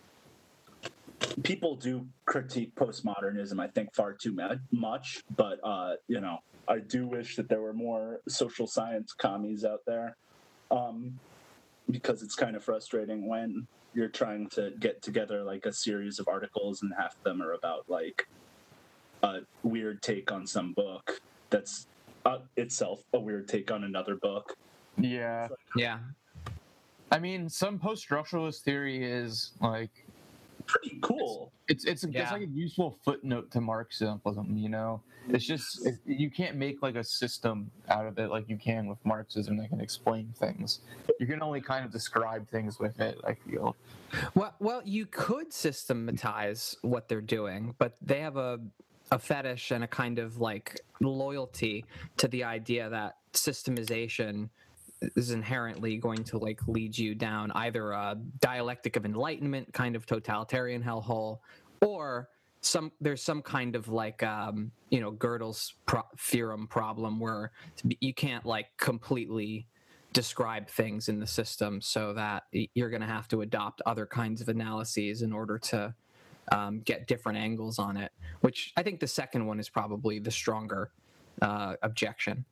[1.42, 3.60] people do critique postmodernism.
[3.60, 4.36] I think far too
[4.70, 9.64] much, but uh, you know I do wish that there were more social science commies
[9.64, 10.16] out there,
[10.70, 11.18] um,
[11.90, 16.26] because it's kind of frustrating when you're trying to get together like a series of
[16.28, 18.26] articles and half of them are about like
[19.22, 21.20] a weird take on some book
[21.50, 21.86] that's
[22.24, 24.56] uh, itself a weird take on another book.
[24.96, 25.48] yeah.
[25.76, 25.98] Yeah.
[27.12, 29.90] I mean, some post-structuralist theory is like
[30.66, 31.52] Pretty cool.
[31.68, 32.22] it's it's, Yeah.
[32.22, 34.20] it's like a useful footnote to Marxism.
[34.56, 38.48] You know, it's just it, you can't make like a system out of it like
[38.48, 40.80] you can with Marxism that can explain things.
[41.20, 43.18] You can only kind of describe things with it.
[43.26, 43.76] I feel.
[44.34, 48.60] Well, well, you could systematize what they're doing, but they have a
[49.10, 51.84] a fetish and a kind of like loyalty
[52.16, 54.48] to the idea that systemization
[55.16, 60.06] is inherently going to like lead you down either a dialectic of enlightenment kind of
[60.06, 61.38] totalitarian hellhole
[61.80, 62.28] or
[62.62, 67.50] some there's some kind of like um, you know Gödel's pro- theorem problem where
[68.00, 69.66] you can't like completely
[70.12, 74.40] describe things in the system so that you're going to have to adopt other kinds
[74.40, 75.92] of analyses in order to
[76.52, 80.30] um, get different angles on it which i think the second one is probably the
[80.30, 80.90] stronger
[81.40, 82.44] uh, objection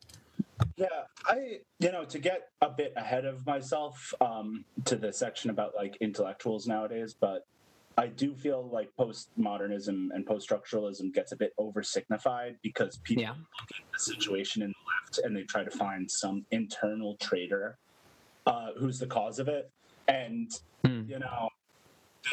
[0.76, 0.86] Yeah,
[1.26, 5.72] I you know to get a bit ahead of myself um, to the section about
[5.76, 7.42] like intellectuals nowadays, but
[7.96, 13.30] I do feel like postmodernism and post-structuralism gets a bit oversignified because people Yeah.
[13.30, 13.38] look
[13.70, 17.76] at the situation in the left and they try to find some internal traitor
[18.46, 19.70] uh, who's the cause of it,
[20.08, 20.50] and
[20.86, 21.02] Hmm.
[21.06, 21.48] you know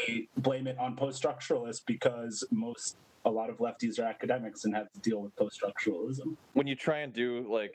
[0.08, 4.90] they blame it on post-structuralists because most a lot of lefties are academics and have
[4.94, 6.38] to deal with post-structuralism.
[6.54, 7.74] when you try and do like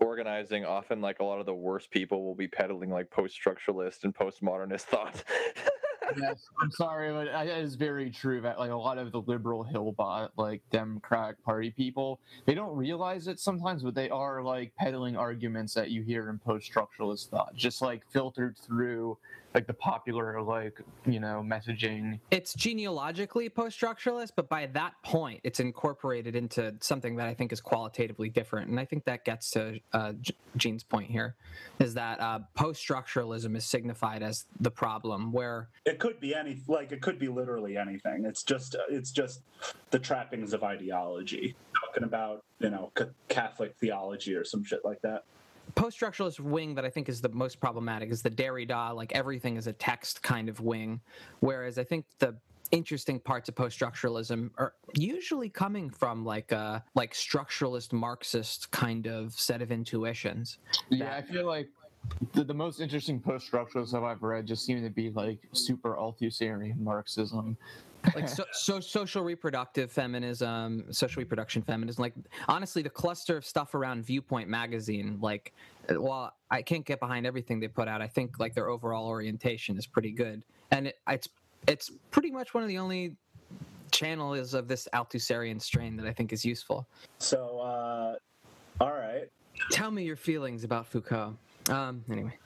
[0.00, 4.14] organizing often like a lot of the worst people will be peddling like post-structuralist and
[4.14, 5.22] postmodernist thought
[6.16, 9.64] yes, I'm sorry, but it is very true that like a lot of the liberal
[9.64, 15.16] hillbot, like Democratic Party people, they don't realize it sometimes, but they are like peddling
[15.16, 19.18] arguments that you hear in post-structuralist thought, just like filtered through
[19.54, 22.18] like the popular like you know messaging.
[22.30, 27.60] it's genealogically post-structuralist but by that point it's incorporated into something that i think is
[27.60, 28.70] qualitatively different.
[28.70, 31.36] And i think that gets to uh, G- gene's point here
[31.78, 36.92] is that uh, post-structuralism is signified as the problem where it could be any like
[36.92, 38.24] it could be literally anything.
[38.24, 39.42] It's just it's just
[39.90, 41.54] the trappings of ideology.
[41.86, 45.24] Talking about you know ca- catholic theology or some shit like that
[45.74, 49.66] post-structuralist wing that I think is the most problematic is the Derrida, like everything is
[49.66, 51.00] a text kind of wing.
[51.40, 52.36] Whereas I think the
[52.70, 59.32] interesting parts of post-structuralism are usually coming from like a like structuralist Marxist kind of
[59.32, 60.58] set of intuitions.
[60.88, 61.68] Yeah, I feel like
[62.32, 66.78] the, the most interesting post-structuralist stuff I've read just seem to be like super Althusserian
[66.78, 67.56] Marxism.
[68.14, 72.14] Like so, so social reproductive feminism social reproduction feminism like
[72.48, 75.52] honestly the cluster of stuff around viewpoint magazine like
[75.88, 79.06] uh, while i can't get behind everything they put out i think like their overall
[79.06, 80.42] orientation is pretty good.
[80.70, 81.28] And it, it's
[81.68, 83.16] it's pretty much one of the only
[83.90, 86.86] channels of this althusserian strain that i think is useful.
[87.18, 88.16] So uh
[88.80, 89.28] all right.
[89.70, 91.36] Tell me your feelings about Foucault.
[91.68, 92.36] Um, anyway,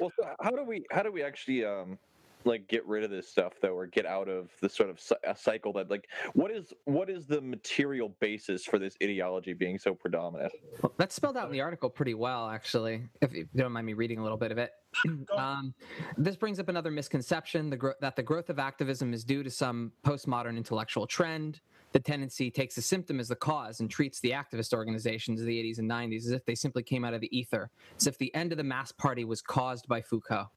[0.00, 1.98] well, so how do we how do we actually um
[2.46, 5.36] like get rid of this stuff though, or get out of the sort of a
[5.36, 9.94] cycle that like what is what is the material basis for this ideology being so
[9.94, 10.52] predominant?
[10.82, 13.02] well, that's spelled out in the article pretty well, actually.
[13.20, 14.72] If you don't mind me reading a little bit of it.
[15.36, 15.74] Um,
[16.16, 19.50] this brings up another misconception: the gro- that the growth of activism is due to
[19.50, 21.60] some postmodern intellectual trend.
[21.94, 25.62] The tendency takes the symptom as the cause and treats the activist organizations of the
[25.62, 28.34] 80s and 90s as if they simply came out of the ether, as if the
[28.34, 30.50] end of the mass party was caused by Foucault.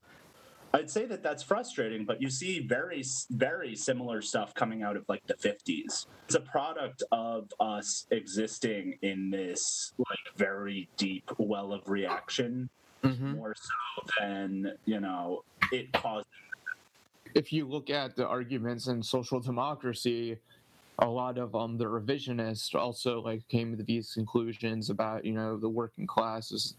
[0.73, 5.05] I'd say that that's frustrating, but you see very, very similar stuff coming out of
[5.07, 6.05] like the 50s.
[6.25, 12.69] It's a product of us existing in this like very deep well of reaction,
[13.03, 13.33] Mm-hmm.
[13.35, 16.25] more so than, you know, it causing.
[17.35, 20.37] if you look at the arguments in social democracy,
[20.99, 25.55] a lot of um the revisionists also like came to these conclusions about you know
[25.57, 26.75] the working class is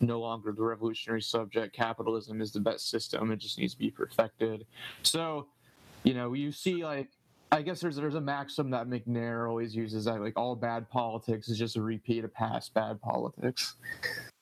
[0.00, 1.74] no longer the revolutionary subject.
[1.74, 3.30] Capitalism is the best system.
[3.30, 4.66] It just needs to be perfected.
[5.02, 5.48] So,
[6.04, 7.08] you know, you see like
[7.52, 11.48] I guess there's there's a maxim that McNair always uses that like all bad politics
[11.48, 13.74] is just a repeat of past bad politics.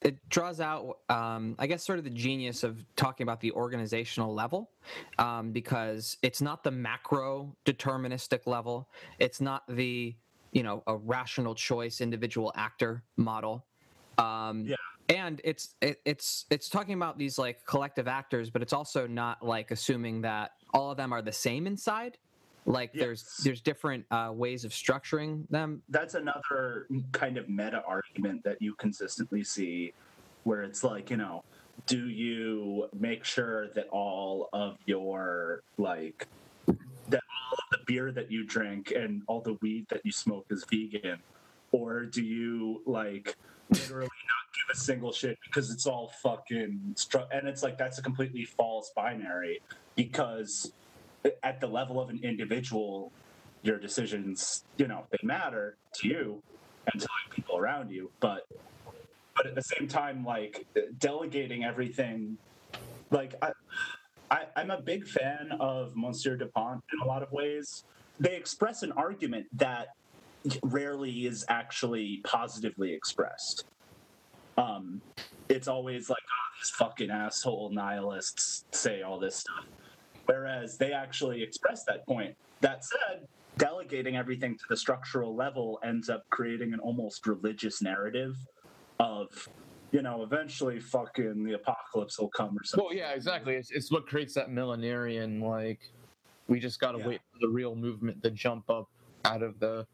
[0.02, 4.32] it draws out um, i guess sort of the genius of talking about the organizational
[4.32, 4.70] level
[5.18, 10.14] um, because it's not the macro deterministic level it's not the
[10.52, 13.66] you know a rational choice individual actor model
[14.18, 14.76] um, Yeah.
[15.08, 19.44] And it's it, it's it's talking about these like collective actors but it's also not
[19.44, 22.18] like assuming that all of them are the same inside.
[22.66, 25.82] Like there's there's different uh, ways of structuring them.
[25.88, 29.94] That's another kind of meta argument that you consistently see
[30.44, 31.44] where it's like, you know,
[31.86, 36.26] do you make sure that all of your like
[36.66, 40.44] that all of the beer that you drink and all the weed that you smoke
[40.50, 41.18] is vegan
[41.72, 43.36] or do you like
[43.70, 47.98] literally not give a single shit because it's all fucking stru- and it's like that's
[47.98, 49.60] a completely false binary
[49.96, 50.72] because
[51.42, 53.12] at the level of an individual
[53.62, 56.42] your decisions you know they matter to you
[56.92, 58.46] and to like people around you but
[59.36, 60.66] but at the same time like
[60.98, 62.38] delegating everything
[63.10, 63.52] like I,
[64.30, 67.84] I i'm a big fan of monsieur dupont in a lot of ways.
[68.20, 69.88] They express an argument that
[70.64, 73.64] rarely is actually positively expressed
[74.56, 75.00] um
[75.48, 79.64] it's always like oh these fucking asshole nihilists say all this stuff
[80.26, 86.08] whereas they actually express that point that said delegating everything to the structural level ends
[86.08, 88.34] up creating an almost religious narrative
[89.00, 89.26] of
[89.90, 93.54] you know eventually fucking the apocalypse will come or something Well, yeah, exactly.
[93.54, 95.80] It's, it's what creates that millenarian like
[96.46, 97.06] we just got to Yeah.
[97.08, 98.86] wait for the real movement to jump up
[99.24, 99.86] out of the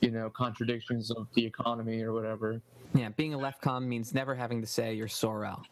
[0.00, 2.60] you know contradictions of the economy or whatever.
[2.94, 5.62] yeah being a left com means never having to say you're sorel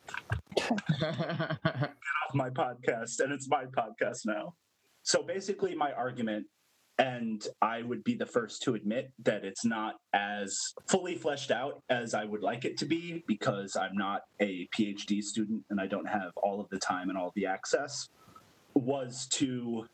[2.26, 4.54] off my podcast and it's my podcast now.
[5.02, 6.46] So basically, my argument,
[6.98, 11.82] and I would be the first to admit that it's not as fully fleshed out
[11.90, 15.86] as I would like it to be because I'm not a PhD student and I
[15.86, 18.08] don't have all of the time and all the access,
[18.74, 19.86] was to.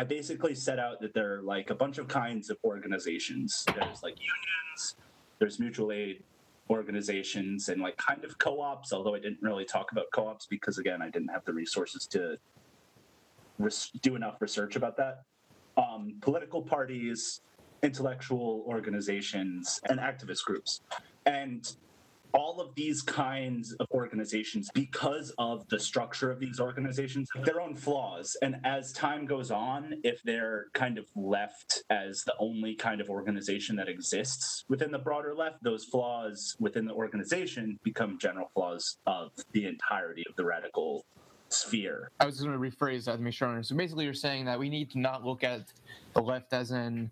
[0.00, 3.66] I basically set out that there are like a bunch of kinds of organizations.
[3.66, 4.96] There's like unions,
[5.38, 6.22] there's mutual aid
[6.70, 11.02] organizations and like kind of co-ops although i didn't really talk about co-ops because again
[11.02, 12.36] i didn't have the resources to
[13.58, 15.22] res- do enough research about that
[15.76, 17.40] um, political parties
[17.82, 20.82] intellectual organizations and activist groups
[21.26, 21.74] and
[22.34, 27.60] all of these kinds of organizations because of the structure of these organizations have their
[27.60, 32.74] own flaws and as time goes on if they're kind of left as the only
[32.74, 38.18] kind of organization that exists within the broader left those flaws within the organization become
[38.20, 41.04] general flaws of the entirety of the radical
[41.48, 43.62] sphere I was going to rephrase that to make sure.
[43.62, 45.72] So basically, you're saying that we need to not look at
[46.14, 47.10] the left as in,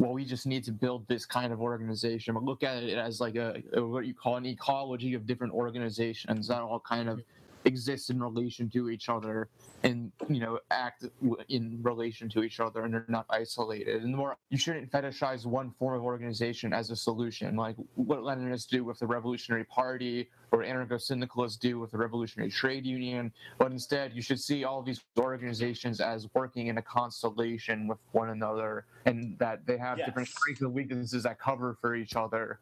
[0.00, 3.20] well, we just need to build this kind of organization, but look at it as
[3.20, 7.39] like a, what you call an ecology of different organizations that all kind of mm-hmm.
[7.64, 9.48] Exist in relation to each other
[9.82, 11.04] and you know act
[11.48, 14.02] in relation to each other and they're not isolated.
[14.02, 18.20] And the more you shouldn't fetishize one form of organization as a solution like what
[18.20, 23.70] leninists do with the revolutionary party or anarcho-syndicalists do with the revolutionary trade union but
[23.70, 28.84] instead you should see all these organizations as working in a constellation with one another
[29.06, 32.58] and that they have different strengths and weaknesses that cover for each other.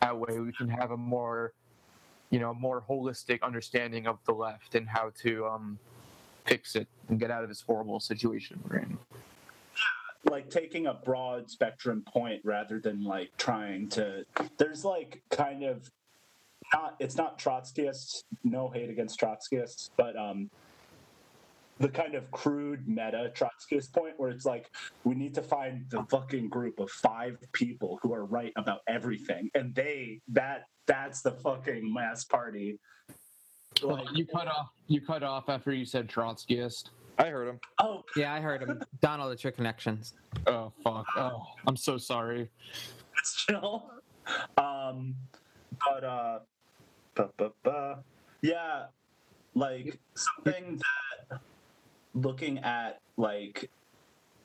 [0.00, 1.52] That way we can have a more
[2.32, 5.78] you know more holistic understanding of the left and how to um
[6.46, 8.98] fix it and get out of this horrible situation we're in
[10.30, 14.24] like taking a broad spectrum point rather than like trying to
[14.56, 15.88] there's like kind of
[16.72, 18.24] not it's not Trotskyist.
[18.44, 20.50] No hate against Trotskyists, but um,
[21.82, 24.70] the kind of crude meta Trotskyist point where it's like
[25.02, 29.50] we need to find the fucking group of five people who are right about everything,
[29.54, 32.78] and they that that's the fucking mass party.
[33.82, 34.68] Like, you cut off.
[34.86, 36.90] You cut off after you said Trotskyist.
[37.18, 37.58] I heard him.
[37.80, 38.80] Oh, Yeah, I heard him.
[39.00, 40.14] Donald, it's your connections.
[40.46, 41.04] Oh fuck.
[41.16, 42.48] Oh, I'm so sorry.
[43.18, 43.90] it's chill.
[44.56, 45.16] Um,
[45.84, 46.38] but uh,
[47.16, 47.94] bu- bu- bu-
[48.42, 48.84] yeah,
[49.54, 51.11] like something that
[52.14, 53.70] looking at like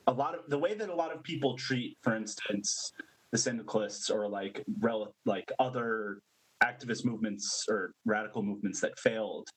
[0.07, 2.93] a lot of the way that a lot of people treat, for instance,
[3.31, 6.19] the syndicalists or like rel- like other
[6.63, 9.47] activist movements or radical movements that failed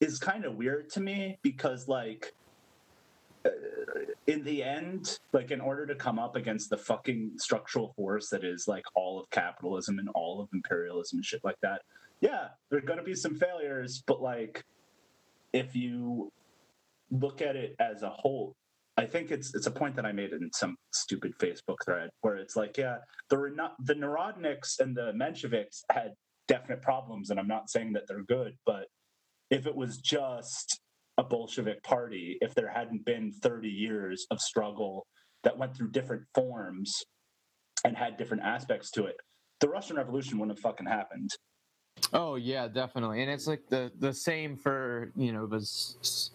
[0.00, 2.32] is kind of weird to me because like
[3.46, 3.50] uh,
[4.26, 8.44] in the end like in order to come up against the fucking structural force that
[8.44, 11.82] is like all of capitalism and all of imperialism and shit like that
[12.20, 14.64] yeah there are going to be some failures but like
[15.52, 16.30] if you
[17.12, 18.54] look at it as a whole
[18.96, 22.36] i think it's it's a point that i made in some stupid facebook thread where
[22.36, 22.96] it's like yeah
[23.28, 23.36] the
[23.84, 26.12] the narodniks and the mensheviks had
[26.48, 28.86] definite problems and i'm not saying that they're good but
[29.50, 30.80] if it was just
[31.18, 35.06] a bolshevik party if there hadn't been 30 years of struggle
[35.44, 36.94] that went through different forms
[37.84, 39.16] and had different aspects to it
[39.60, 41.28] the russian revolution wouldn't have fucking happened
[42.14, 43.22] Oh yeah, definitely.
[43.22, 46.30] And it's like the the same for you know the s-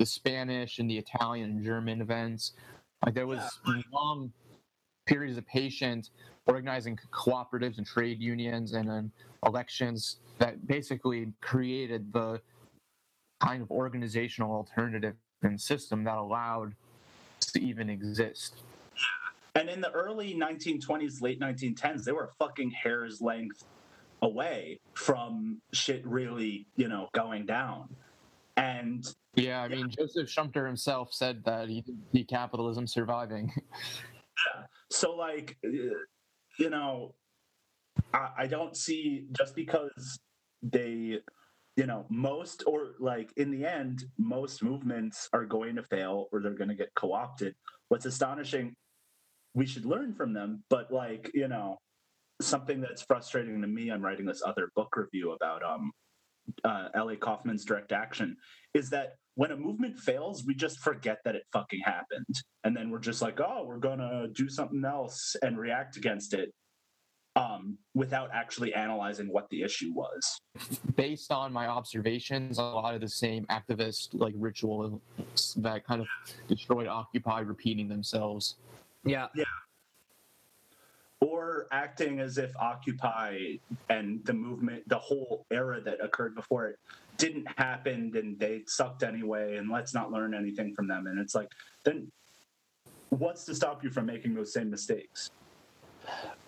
[0.00, 2.52] the Spanish and the Italian and German events.
[3.04, 3.60] Like there was
[3.92, 4.32] long
[5.06, 6.08] periods of patient
[6.46, 9.12] organizing cooperatives and trade unions and then
[9.46, 12.40] elections that basically created the
[13.40, 16.74] kind of organizational alternative and system that allowed
[17.40, 18.54] to even exist.
[19.54, 23.64] And in the early 1920s, late 1910s, they were fucking hair's length
[24.22, 27.94] away from shit really, you know, going down.
[28.60, 29.06] And
[29.36, 33.50] Yeah, I mean Joseph Schumpeter himself said that he didn't see capitalism surviving.
[34.90, 37.14] so, like, you know,
[38.12, 40.18] I, I don't see just because
[40.62, 41.20] they,
[41.76, 46.40] you know, most or like in the end, most movements are going to fail or
[46.40, 47.54] they're going to get co opted.
[47.88, 48.74] What's astonishing,
[49.54, 51.78] we should learn from them, but like, you know,
[52.42, 55.92] something that's frustrating to me, I'm writing this other book review about um,
[56.64, 57.16] uh, L.A.
[57.16, 58.36] Kauffman's direct action,
[58.74, 62.34] is that when a movement fails, we just forget that it fucking happened.
[62.64, 66.34] And then we're just like, oh, we're going to do something else and react against
[66.34, 66.52] it
[67.36, 70.40] um, without actually analyzing what the issue was.
[70.96, 75.00] based on my observations, a lot of the same activist like rituals
[75.58, 76.06] that kind of
[76.48, 78.56] destroyed Occupy repeating themselves.
[79.04, 79.44] Yeah, yeah.
[81.20, 83.56] Or acting as if Occupy
[83.90, 86.78] and the movement, the whole era that occurred before it,
[87.18, 91.06] didn't happen and they sucked anyway, and let's not learn anything from them.
[91.06, 91.48] And it's like,
[91.84, 92.10] then
[93.10, 95.30] what's to stop you from making those same mistakes?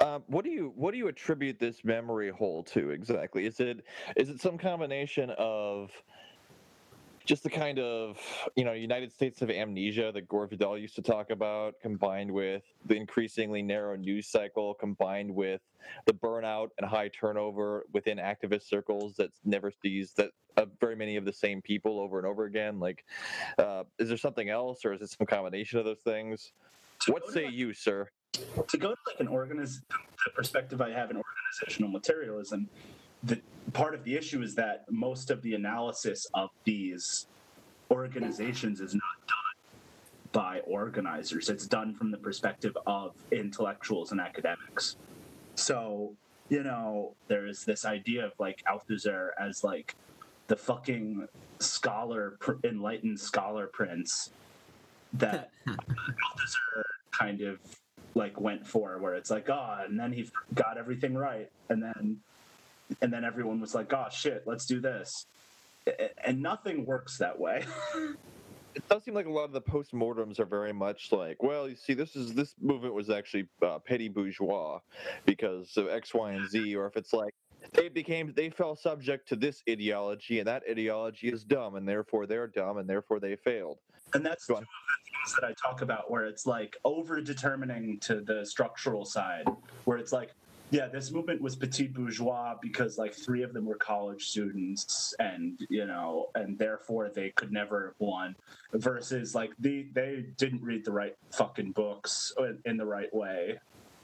[0.01, 3.47] Um, what do you what do you attribute this memory hole to exactly?
[3.47, 3.85] Is it
[4.16, 5.91] is it some combination of
[7.25, 8.18] just the kind of
[8.57, 12.62] you know United States of amnesia that Gore Vidal used to talk about, combined with
[12.87, 15.61] the increasingly narrow news cycle, combined with
[16.07, 21.16] the burnout and high turnover within activist circles that never sees that uh, very many
[21.16, 22.79] of the same people over and over again.
[22.79, 23.05] Like,
[23.59, 26.53] uh, is there something else, or is it some combination of those things?
[27.09, 28.09] What say you, sir?
[28.68, 29.81] to go to like an organiz
[30.25, 32.68] the perspective I have in organizational materialism,
[33.23, 33.41] the
[33.73, 37.27] part of the issue is that most of the analysis of these
[37.91, 41.49] organizations is not done by organizers.
[41.49, 44.97] It's done from the perspective of intellectuals and academics.
[45.55, 46.14] So,
[46.49, 49.95] you know, there is this idea of like Althusser as like
[50.49, 51.29] the fucking
[51.61, 54.31] scholar, pr- enlightened scholar prince
[55.12, 57.59] that Althusser kind of
[58.14, 62.18] like went for where it's like oh and then he got everything right and then
[63.01, 65.26] and then everyone was like oh shit let's do this.
[66.24, 67.64] And nothing works that way.
[68.74, 71.76] It does seem like a lot of the postmortems are very much like, well, you
[71.76, 74.80] see, this is this movement was actually uh, petty bourgeois
[75.26, 77.34] because of X, Y, and Z, or if it's like
[77.74, 82.26] they became they fell subject to this ideology, and that ideology is dumb, and therefore
[82.26, 83.78] they're dumb, and therefore they failed.
[84.14, 87.99] and that's two of the things that i talk about where it's like over determining
[87.99, 89.45] to the structural side
[89.84, 90.30] where it's like
[90.73, 95.61] yeah this movement was petit bourgeois because like three of them were college students and
[95.68, 98.35] you know and therefore they could never have won
[98.73, 103.59] versus like they they didn't read the right fucking books in, in the right way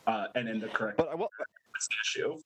[0.06, 1.30] uh, and in the correct But I will.
[2.04, 2.38] issue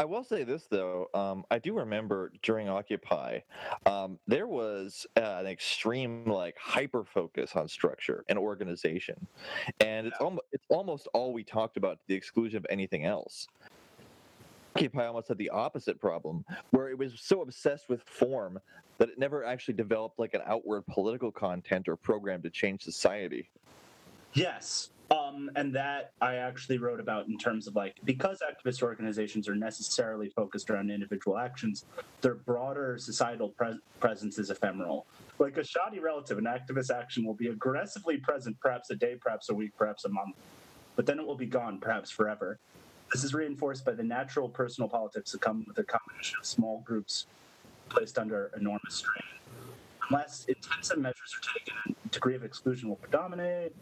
[0.00, 3.40] I will say this though, um, I do remember during Occupy,
[3.84, 9.26] um, there was uh, an extreme like hyper focus on structure and organization,
[9.80, 13.46] and it's almost it's almost all we talked about to the exclusion of anything else.
[14.74, 18.58] Occupy almost had the opposite problem, where it was so obsessed with form
[18.96, 23.50] that it never actually developed like an outward political content or program to change society.
[24.32, 24.92] Yes.
[25.10, 29.56] Um, and that I actually wrote about in terms of like because activist organizations are
[29.56, 31.84] necessarily focused around individual actions,
[32.20, 35.06] their broader societal pres- presence is ephemeral.
[35.40, 39.48] Like a shoddy relative, an activist action will be aggressively present, perhaps a day, perhaps
[39.50, 40.36] a week, perhaps a month,
[40.94, 42.60] but then it will be gone, perhaps forever.
[43.12, 46.84] This is reinforced by the natural personal politics that come with a combination of small
[46.86, 47.26] groups
[47.88, 49.24] placed under enormous strain.
[50.08, 53.74] Unless intensive measures are taken, a degree of exclusion will predominate.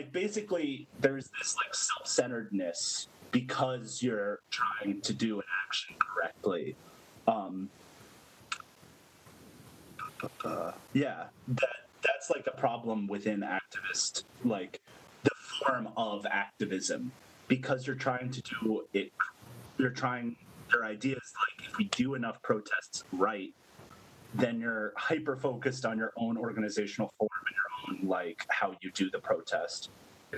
[0.00, 6.74] Like, basically, there's this like self-centeredness because you're trying to do an action correctly.
[7.28, 7.68] Um,
[10.42, 14.80] uh, yeah, that that's like a problem within activist, like
[15.24, 17.12] the form of activism,
[17.46, 19.12] because you're trying to do it.
[19.76, 20.34] You're trying.
[20.72, 23.52] Their ideas like if we do enough protests right,
[24.34, 28.90] then you're hyper focused on your own organizational form and your own like how you
[28.92, 29.90] do the protest.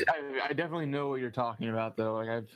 [0.09, 2.15] I, I definitely know what you're talking about, though.
[2.15, 2.49] Like I've,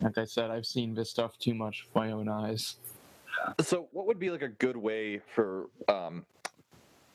[0.00, 2.76] like I said, I've seen this stuff too much with my own eyes.
[3.60, 6.24] So, what would be like a good way for um,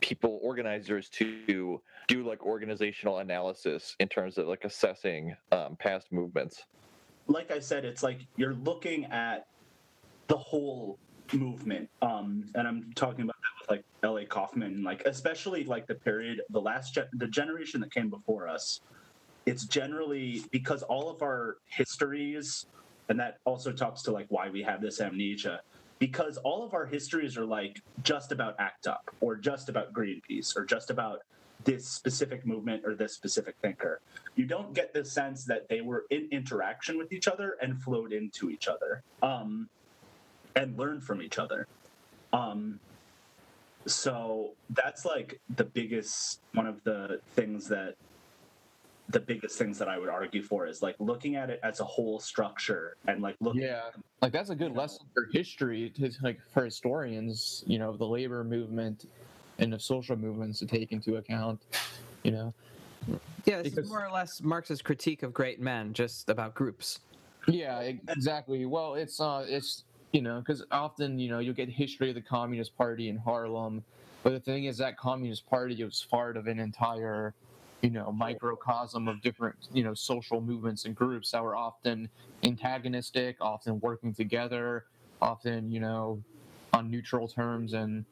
[0.02, 6.66] people, organizers, to do like organizational analysis in terms of like assessing um, past movements?
[7.30, 9.48] like I said, it's like you're looking at
[10.28, 10.98] the whole
[11.34, 11.90] movement.
[12.02, 14.26] Um, and I'm talking about that with like L.A.
[14.26, 18.82] Kauffman, like especially like the period, the last ge- the generation that came before us.
[19.46, 22.66] It's generally because all of our histories,
[23.08, 25.62] and that also talks to like why we have this amnesia.
[26.00, 30.56] Because all of our histories are like just about ACT UP or just about Greenpeace
[30.56, 31.22] or just about
[31.66, 34.00] this specific movement or this specific thinker.
[34.36, 38.14] You don't get the sense that they were in interaction with each other and flowed
[38.14, 39.68] into each other um,
[40.56, 41.68] and learned from each other.
[42.32, 42.80] Um,
[43.90, 47.96] so that's like the biggest one of the things that
[49.10, 51.84] the biggest things that I would argue for is like looking at it as a
[51.84, 53.90] whole structure and like looking Yeah,
[54.22, 58.44] like that's a good lesson for history, to, like for historians, you know, the labor
[58.44, 59.06] movement
[59.58, 61.60] and the social movements to take into account.
[62.24, 62.54] You know,
[63.46, 67.00] Yeah, this Because- is more or less Marx's critique of great men, just about groups.
[67.48, 68.66] Yeah, exactly.
[68.68, 72.22] Well, it's uh, it's you know, because often you know you'll get history of the
[72.22, 73.84] Communist Party in Harlem,
[74.24, 77.34] but the thing is that Communist Party was part of an entire,
[77.82, 82.10] you know, microcosm of different you know social movements and groups that were often
[82.44, 84.86] antagonistic, often working together,
[85.22, 86.24] often you know,
[86.74, 88.06] on neutral terms, and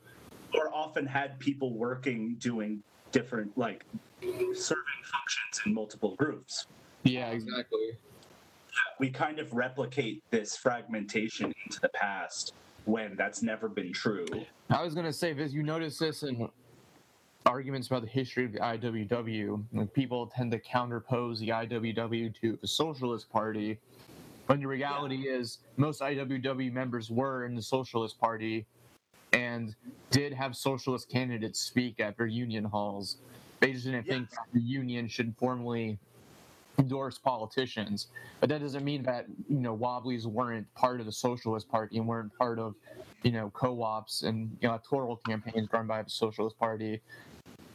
[0.53, 3.85] or often had people working doing different like
[4.21, 6.67] serving functions in multiple groups.
[7.03, 7.97] yeah, exactly.
[8.99, 12.53] We kind of replicate this fragmentation into the past
[12.85, 14.25] when that's never been true.
[14.69, 15.53] I was gonna say this.
[15.53, 16.49] You notice this in
[17.45, 19.63] arguments about the history of the IWW.
[19.73, 23.77] Like people tend to counterpose the IWW to the Socialist Party,
[24.47, 28.65] when the reality is most IWW members were in the Socialist Party,
[29.33, 29.75] and
[30.09, 33.17] did have socialist candidates speak at their union halls.
[33.59, 35.99] They just didn't think the union should formally
[36.77, 38.07] endorse politicians.
[38.39, 42.07] But that doesn't mean that you know Wobblies weren't part of the Socialist Party and
[42.07, 42.75] weren't part of
[43.23, 47.01] you know co-ops and you know, electoral campaigns run by the Socialist Party.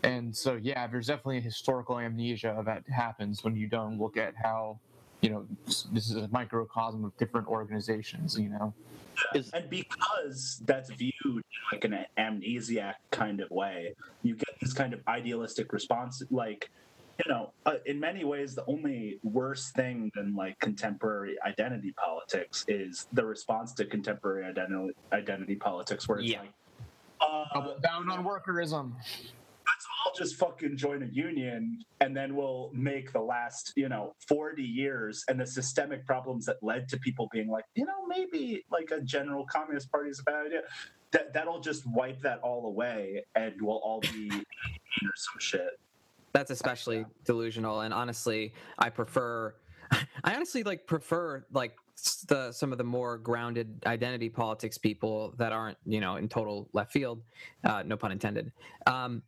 [0.03, 4.34] And so yeah, there's definitely a historical amnesia that happens when you don't look at
[4.42, 4.78] how
[5.20, 8.38] you know this is a microcosm of different organizations.
[8.38, 8.74] You know.
[9.34, 14.92] And because that's viewed in like an amnesiac kind of way, you get this kind
[14.92, 16.22] of idealistic response.
[16.30, 16.70] Like,
[17.25, 22.65] you know, uh, in many ways, the only worse thing than like contemporary identity politics
[22.69, 26.41] is the response to contemporary identity identity politics, where it's Yeah.
[26.41, 26.53] like,
[27.21, 28.95] uh, down on workerism.
[29.65, 34.13] let's all just fucking join a union and then we'll make the last you know
[34.29, 38.65] 40 years and the systemic problems that led to people being like you know maybe
[38.73, 40.63] like a general communist party is a bad idea
[41.13, 44.29] that that'll just wipe that all away and we'll all be
[45.05, 45.71] or some shit
[46.33, 49.55] That's especially delusional, and honestly, I prefer.
[50.24, 51.76] I honestly like prefer like
[52.28, 56.68] the some of the more grounded identity politics people that aren't you know in total
[56.72, 57.22] left field,
[57.64, 58.51] uh, no pun intended,
[58.87, 59.22] um,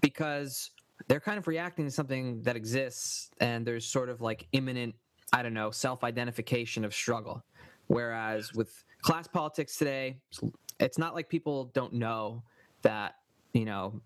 [0.00, 0.70] because
[1.06, 4.94] they're kind of reacting to something that exists, and there's sort of like immanent
[5.32, 7.44] I don't know self identification of struggle.
[7.86, 10.18] Whereas with class politics today,
[10.80, 12.42] it's not like people don't know
[12.82, 13.16] that
[13.52, 14.00] you know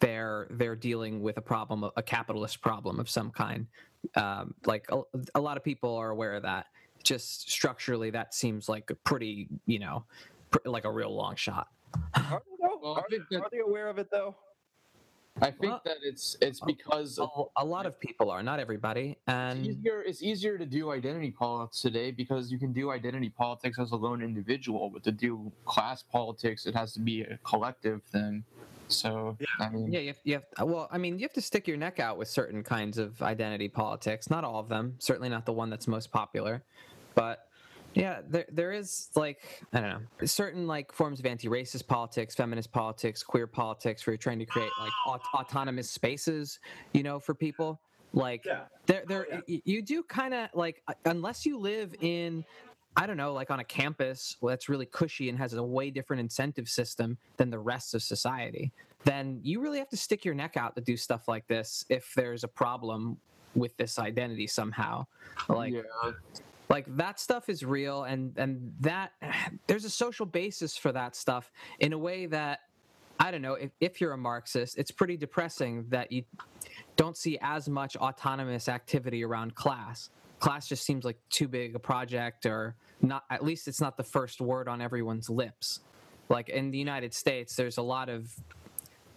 [0.00, 3.66] they're they're dealing with a problem, a capitalist problem of some kind.
[4.16, 5.02] Um, like a,
[5.34, 6.66] a lot of people are aware of that.
[7.02, 10.04] Just structurally, that seems like a pretty, you know,
[10.50, 11.68] pr- like a real long shot.
[12.14, 12.78] Are they, though?
[12.82, 14.34] Well, I are, think they, that- are they aware of it though?
[15.40, 19.12] I think Well- that it's it's because A, a lot of people are, not everybody,
[19.12, 23.30] it's and easier it's easier to do identity politics today because you can do identity
[23.30, 27.38] politics as a lone individual, but to do class politics, it has to be a
[27.44, 28.44] collective thing.
[28.92, 30.68] So I mean, Yeah, you have, you have.
[30.68, 33.68] Well, I mean, you have to stick your neck out with certain kinds of identity
[33.68, 34.30] politics.
[34.30, 34.94] Not all of them.
[34.98, 36.62] Certainly not the one that's most popular.
[37.14, 37.46] But
[37.94, 39.40] yeah, there there is like
[39.72, 44.18] I don't know certain like forms of anti-racist politics, feminist politics, queer politics, where you're
[44.18, 46.58] trying to create like aut- autonomous spaces,
[46.92, 47.80] you know, for people.
[48.14, 48.64] Like Yeah.
[48.86, 49.58] there there yeah.
[49.64, 52.44] you do kind of like uh, unless you live in
[52.96, 56.20] I don't know, like on a campus that's really cushy and has a way different
[56.20, 58.72] incentive system than the rest of society,
[59.04, 62.12] then you really have to stick your neck out to do stuff like this if
[62.14, 63.16] there's a problem
[63.54, 65.06] with this identity somehow.
[65.48, 66.12] Like yeah,
[66.68, 69.12] like that stuff is real and and that
[69.66, 72.60] there's a social basis for that stuff in a way that
[73.20, 76.24] I don't know, if, if you're a Marxist, it's pretty depressing that you
[76.96, 80.10] don't see as much autonomous activity around class.
[80.42, 83.22] Class just seems like too big a project, or not.
[83.30, 85.78] At least it's not the first word on everyone's lips.
[86.28, 88.34] Like in the United States, there's a lot of,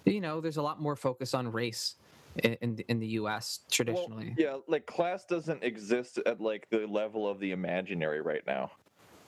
[0.05, 1.95] you know, there's a lot more focus on race
[2.43, 3.61] in in, the U.S.
[3.71, 4.35] traditionally.
[4.37, 8.69] Well, yeah, like class doesn't exist at like the level of the imaginary right now.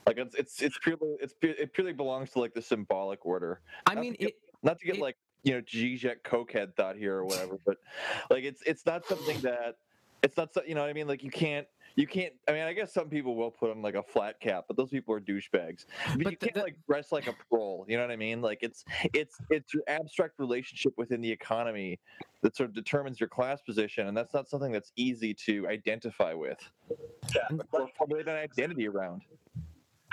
[0.05, 3.61] Like it's it's it's purely it's it purely belongs to like the symbolic order.
[3.87, 6.75] I not mean, to get- it, Not to get It- like you know Zizek cokehead
[6.75, 7.77] thought here or whatever, but
[8.29, 9.77] like it's it's not something that
[10.23, 11.07] it's not so, you know what I mean.
[11.07, 11.67] Like you can't
[11.97, 12.31] you can't.
[12.47, 14.89] I mean, I guess some people will put on like a flat cap, but those
[14.91, 15.85] people are douchebags.
[16.15, 17.85] But, But you the- can't the- like dress like a troll.
[17.89, 18.41] You know what I mean?
[18.41, 21.99] Like it's it's it's your abstract relationship within the economy
[22.43, 26.33] that sort of determines your class position, and that's not something that's easy to identify
[26.33, 26.59] with
[27.35, 27.57] Yeah.
[27.73, 29.23] or Like, formulate an identity around.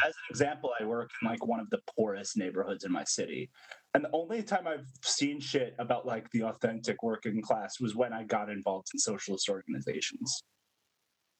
[0.05, 3.51] as an example, I work in like one of the poorest neighborhoods in my city.
[3.95, 8.13] And the only time I've seen shit about like the authentic working class was when
[8.13, 10.43] I got involved in socialist organizations.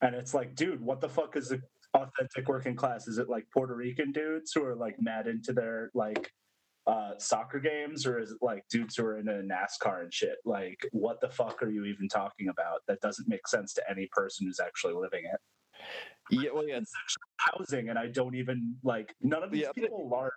[0.05, 1.61] And it's like, dude, what the fuck is the
[1.95, 3.07] authentic working class?
[3.07, 6.31] Is it like Puerto Rican dudes who are like mad into their like
[6.87, 10.37] uh, soccer games, or is it like dudes who are into NASCAR and shit?
[10.45, 12.81] Like, what the fuck are you even talking about?
[12.87, 15.31] That doesn't make sense to any person who's actually living it
[16.31, 20.09] Yeah, well, yeah, section housing and I don't even like none of these Yeah, people
[20.09, 20.31] learn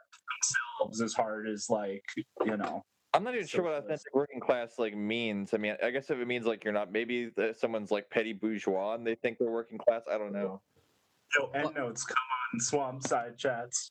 [0.80, 2.04] themselves as hard as like
[2.44, 2.84] you know
[3.14, 5.54] I'm not even sure what authentic working class like means.
[5.54, 8.32] I mean, I guess if it means like you're not, maybe the- someone's like petty
[8.32, 10.02] bourgeois and they think they're working class.
[10.10, 10.60] I don't know.
[11.38, 12.16] no end notes come
[12.54, 12.60] on
[13.00, 13.90] Swampside Chats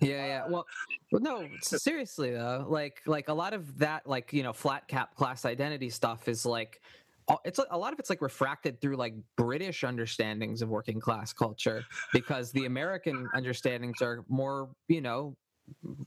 [0.00, 0.42] Yeah, yeah.
[0.46, 0.66] Uh, well,
[1.12, 1.48] well, no.
[1.62, 5.90] Seriously though, like like a lot of that, like you know, flat cap class identity
[5.90, 6.80] stuff is like,
[7.44, 11.32] it's like- a lot of it's like refracted through like British understandings of working class
[11.32, 15.36] culture because the American understandings are more, you know,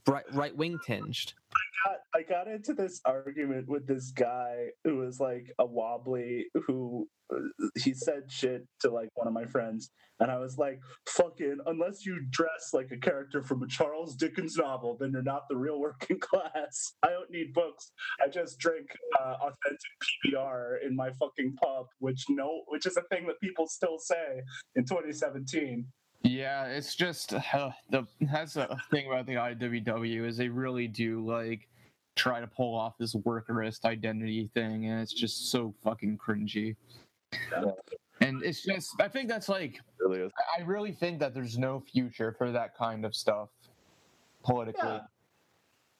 [0.06, 1.34] right right wing tinged.
[1.54, 6.46] I got, I got into this argument with this guy who was like a wobbly
[6.66, 7.38] who uh,
[7.76, 9.90] he said shit to like one of my friends
[10.20, 14.56] and I was like fucking unless you dress like a character from a Charles Dickens
[14.56, 16.92] novel then you're not the real working class.
[17.02, 17.92] I don't need books.
[18.22, 18.86] I just drink
[19.20, 23.66] uh, authentic PBR in my fucking pub which no which is a thing that people
[23.66, 24.42] still say
[24.76, 25.86] in 2017
[26.22, 31.24] Yeah, it's just uh, the that's a thing about the IWW is they really do
[31.24, 31.68] like
[32.14, 36.76] try to pull off this workerist identity thing, and it's just so fucking cringy.
[37.32, 37.72] Yeah.
[38.20, 40.32] And it's just, I think that's like, It really is.
[40.58, 43.48] I really think that there's no future for that kind of stuff
[44.42, 45.00] politically, yeah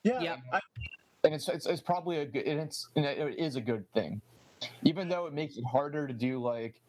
[0.02, 0.36] yeah, Yeah.
[0.52, 0.60] I,
[1.24, 4.20] and it's, it's it's probably a good, and it's and it is a good thing,
[4.84, 6.80] even though it makes it harder to do like,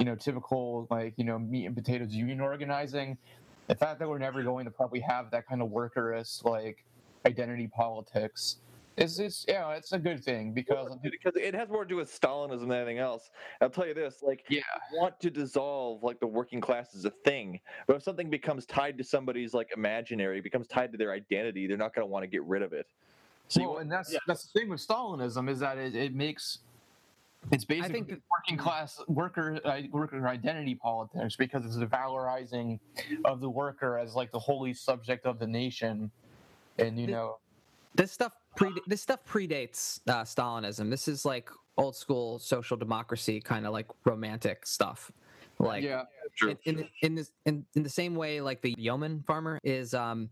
[0.00, 3.16] you know, typical like you know meat and potatoes union organizing.
[3.68, 6.84] The fact that we're never going to probably have that kind of workerist like
[7.26, 8.56] identity politics
[8.96, 12.10] is it's yeah it's a good thing because because it has more to do with
[12.10, 13.30] Stalinism than anything else.
[13.60, 17.04] I'll tell you this: like, yeah you want to dissolve like the working class as
[17.04, 21.12] a thing, but if something becomes tied to somebody's like imaginary, becomes tied to their
[21.12, 22.86] identity, they're not going to want to get rid of it.
[23.48, 24.18] So well, want- and that's yeah.
[24.26, 26.60] that's the thing with Stalinism is that it, it makes
[27.52, 32.78] it's basically think that- working class worker uh, worker identity politics because it's the valorizing
[33.24, 36.10] of the worker as like the holy subject of the nation,
[36.78, 37.38] and you The- know
[37.94, 40.90] This stuff pre this stuff predates uh, Stalinism.
[40.90, 45.10] This is like old school social democracy kind of like romantic stuff.
[45.58, 46.04] Like yeah,
[46.36, 46.50] True.
[46.50, 49.92] in, in, the- in this in, in the same way like the yeoman farmer is
[49.92, 50.30] um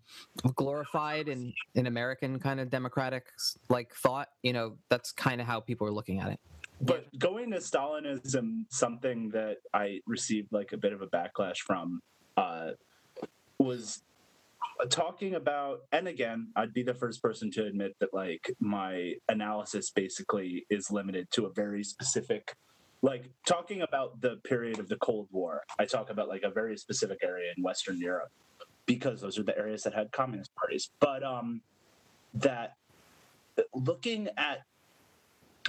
[0.55, 3.27] glorified in in american kind of democratic
[3.69, 6.41] like thought you know that's kind of how people are looking at it
[6.81, 12.01] But going to Stalinism, something that I received like a bit of a backlash from,
[12.37, 12.71] uh,
[13.59, 14.03] was
[14.89, 15.81] talking about.
[15.93, 20.91] And again, I'd be the first person to admit that like my analysis basically is
[20.91, 22.55] limited to a very specific.
[23.03, 26.77] Like talking about the period of the Cold War, I talk about like a very
[26.77, 28.31] specific area in Western Europe
[28.87, 30.91] because those are the areas that had communist parties.
[31.01, 31.61] But um,
[32.35, 32.75] that
[33.75, 34.61] looking at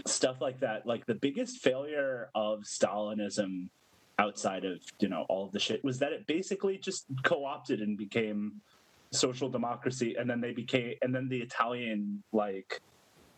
[0.05, 0.85] stuff like that.
[0.85, 3.69] Like the biggest failure of stalinism
[4.19, 7.97] outside of you know all of the shit was that it basically just co-opted and
[7.97, 8.51] became
[9.11, 12.81] social democracy and then they became and then the italian like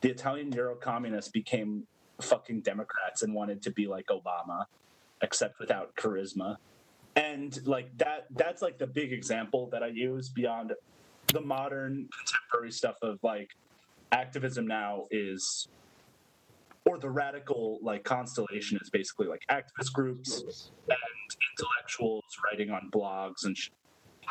[0.01, 1.83] the italian euro communists became
[2.19, 4.65] fucking democrats and wanted to be like obama
[5.21, 6.57] except without charisma.
[7.15, 10.73] And like that that's like the big example that i use beyond
[11.27, 13.49] the modern contemporary stuff of like
[14.11, 15.67] activism now is
[16.85, 20.97] or the radical like constellation is basically like activist groups and
[21.59, 23.69] intellectuals writing on blogs and sh-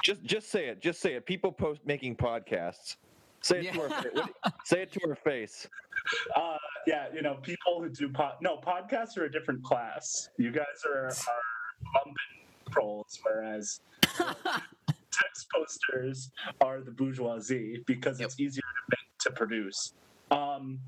[0.05, 0.81] Just just say it.
[0.81, 1.27] Just say it.
[1.27, 2.97] People post making podcasts.
[3.43, 4.27] Say it to her Yeah.
[4.45, 5.69] fa- say it to our face.
[6.37, 10.51] uh yeah you know people who do pod no podcasts are a different class you
[10.51, 11.13] guys are are
[11.95, 16.31] lumpen trolls whereas text posters
[16.61, 19.93] are the bourgeoisie because it's easier to make to produce
[20.31, 20.79] um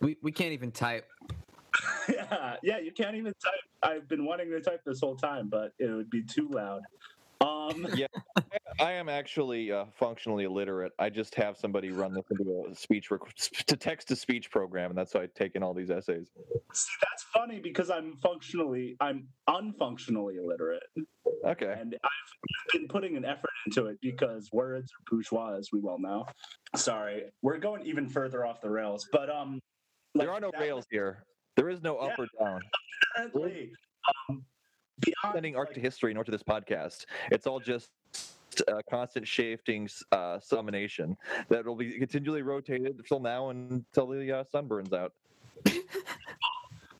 [0.00, 1.06] we, we can't even type
[2.08, 3.52] yeah, yeah, you can't even type.
[3.82, 6.82] I've been wanting to type this whole time, but it would be too loud.
[7.70, 8.06] Um, Yeah.
[8.80, 10.92] I am actually uh, functionally illiterate.
[10.98, 13.34] I just have somebody run this into a speech rec-
[13.66, 16.28] to text to speech program, and that's why I take in all these essays.
[16.72, 20.82] see, that's funny because I'm functionally, I'm unfunctionally illiterate,
[21.44, 21.74] Okay.
[21.78, 25.98] and I've been putting an effort into it because words are bourgeois, as we well
[25.98, 26.24] know.
[26.74, 29.60] Sorry, we're going even further off the rails, but um,
[30.14, 31.24] like, there are no that- rails here.
[31.56, 32.24] There is no up Yeah.
[32.24, 32.60] or down.
[33.16, 33.72] Apparently,
[34.30, 34.42] um,
[35.00, 37.06] beyond Sending art like, to history nor to this podcast.
[37.30, 37.90] It's all just
[38.68, 41.16] uh, constant shifting uh, summonation
[41.48, 45.12] that will be continually rotated until now until the uh, sun burns out.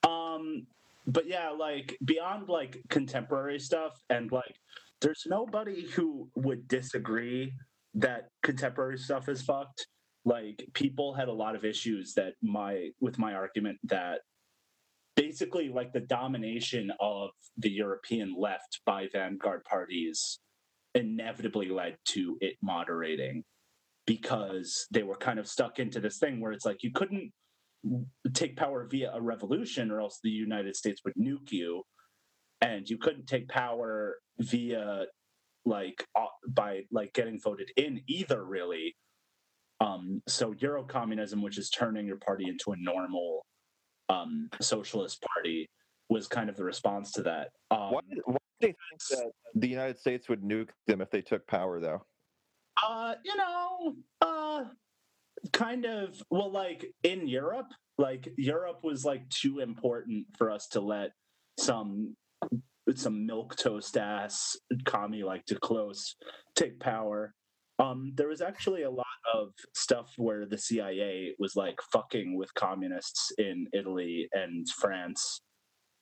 [0.07, 0.67] um
[1.07, 4.55] but yeah like beyond like contemporary stuff and like
[5.01, 7.53] there's nobody who would disagree
[7.95, 9.87] that contemporary stuff is fucked
[10.25, 14.21] like people had a lot of issues that my with my argument that
[15.17, 20.39] basically like the domination of the european left by vanguard parties
[20.95, 23.45] inevitably led to it moderating
[24.07, 27.33] because they were kind of stuck into this thing where it's like you couldn't
[28.35, 31.83] take power via a revolution or else the United States would nuke you.
[32.61, 35.05] And you couldn't take power via
[35.65, 38.97] like uh, by like getting voted in either really.
[39.81, 43.47] Um so euro communism which is turning your party into a normal
[44.11, 45.69] um socialist party
[46.09, 49.31] was kind of the response to that um Why, did- why did they think that
[49.55, 52.03] the United States would nuke them if they took power, though?
[52.83, 54.65] Uh, you know, uh,
[55.53, 56.23] kind of.
[56.31, 61.13] Well, like in Europe, like Europe was like too important for us to let
[61.59, 62.15] some
[62.95, 66.17] some milquetoast ass commie like to close
[66.57, 67.35] take power.
[67.81, 72.53] Um, there was actually a lot of stuff where the CIA was like fucking with
[72.55, 75.41] communists in Italy and France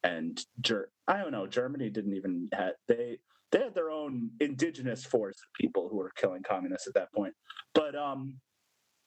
[0.02, 1.46] and Ger- I don't know.
[1.46, 3.18] Germany didn't even have they
[3.52, 7.34] they had their own indigenous force of people who were killing communists at that point.
[7.74, 8.38] But um,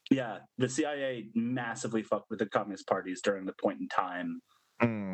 [0.09, 4.41] yeah, the CIA massively fucked with the communist parties during the point in time,
[4.81, 5.13] Hmm.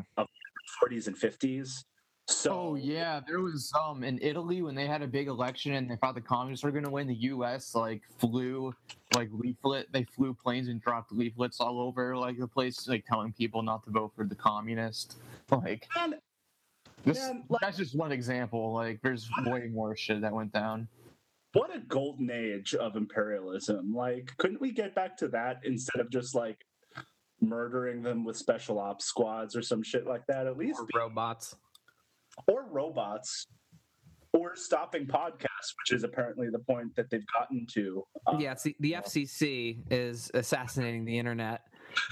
[0.83, 1.69] 40s and 50s.
[2.29, 5.89] So Oh yeah, there was um in Italy when they had a big election and
[5.89, 7.07] they thought the communists were gonna win.
[7.07, 7.73] The U.S.
[7.73, 8.73] like flew
[9.15, 9.87] like leaflet.
[9.93, 13.83] They flew planes and dropped leaflets all over like the place, like telling people not
[13.85, 15.17] to vote for the communist.
[15.49, 16.15] Like Man,
[17.05, 18.73] this, man, like- that's just one example.
[18.73, 20.89] Like there's way more shit that went down.
[21.53, 23.93] what a golden age of imperialism!
[23.95, 26.65] Like, couldn't we get back to that instead of just like
[27.39, 30.45] murdering them with special ops squads or some shit like that?
[30.47, 31.55] At least, or be- robots
[32.47, 33.47] or robots,
[34.33, 38.03] or stopping podcasts, which is apparently the point that they've gotten to.
[38.25, 41.61] Uh, yeah it's the, the fcc is assassinating the internet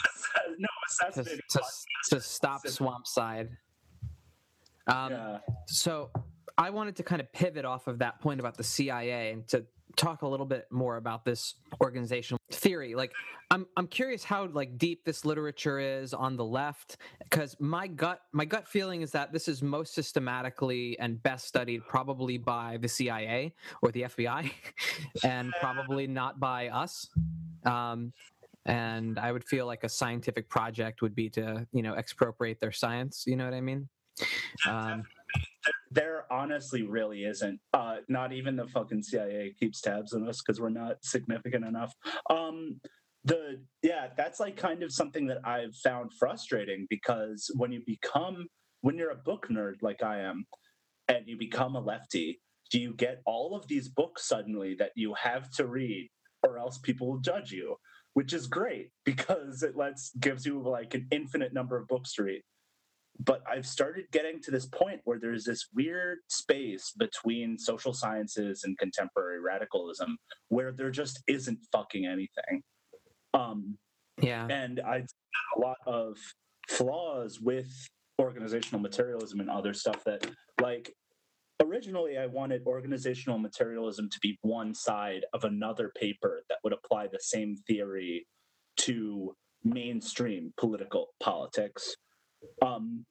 [0.57, 2.09] no, assassinating to, podcasts.
[2.09, 3.49] to stop Swampside.
[4.87, 5.37] um, yeah.
[5.67, 6.09] so
[6.57, 9.65] i wanted to kind of pivot off of that point about the cia and to
[9.95, 12.95] talk a little bit more about this organizational theory.
[12.95, 13.11] Like,
[13.51, 18.21] I'm I'm curious how like deep this literature is on the left, because my gut
[18.31, 22.87] my gut feeling is that this is most systematically and best studied probably by the
[22.87, 24.51] CIA or the FBI,
[25.23, 27.09] and probably not by us.
[27.65, 28.13] Um,
[28.65, 32.71] and I would feel like a scientific project would be to you know expropriate their
[32.71, 33.25] science.
[33.27, 33.87] You know what I mean?
[34.67, 35.03] Um,
[35.95, 37.59] there honestly really isn't.
[37.73, 41.93] Uh, not even the fucking CIA keeps tabs on us because we're not significant enough.
[42.29, 42.79] Um,
[43.23, 48.47] the yeah, that's like kind of something that I've found frustrating because when you become
[48.81, 50.45] when you're a book nerd like I am,
[51.07, 52.41] and you become a lefty,
[52.71, 56.09] do you get all of these books suddenly that you have to read,
[56.43, 57.77] or else people will judge you?
[58.13, 62.23] Which is great because it lets gives you like an infinite number of books to
[62.23, 62.41] read
[63.19, 68.63] but I've started getting to this point where there's this weird space between social sciences
[68.63, 70.17] and contemporary radicalism
[70.49, 72.61] where there just isn't fucking anything.
[73.33, 73.77] Um,
[74.21, 74.47] yeah.
[74.47, 75.03] And I
[75.55, 76.17] a lot of
[76.67, 77.69] flaws with
[78.19, 80.25] organizational materialism and other stuff that,
[80.61, 80.93] like,
[81.61, 87.07] originally I wanted organizational materialism to be one side of another paper that would apply
[87.07, 88.25] the same theory
[88.77, 91.95] to mainstream political politics
[92.61, 93.05] um,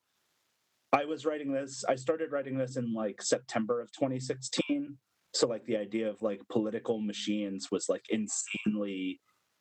[0.93, 4.97] I was writing this, I started writing this in like September of 2016.
[5.35, 9.20] So like the idea of like political machines was like insanely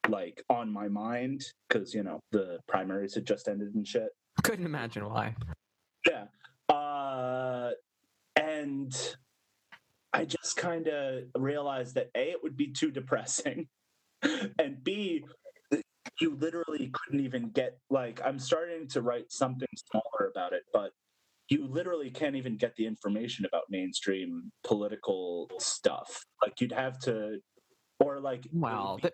[0.10, 4.10] like on my mind because you know the primaries had just ended and shit.
[4.44, 5.36] Couldn't imagine why.
[6.08, 6.26] Yeah.
[6.70, 7.72] Uh
[8.36, 8.94] and
[10.14, 13.68] I just kind of realized that A, it would be too depressing.
[14.22, 15.26] and B,
[16.22, 20.92] you literally couldn't even get like i'm starting to write something smaller about it but
[21.50, 26.26] you literally can't even get the information about mainstream political stuff.
[26.42, 27.40] Like you'd have to
[28.00, 29.14] or like well th-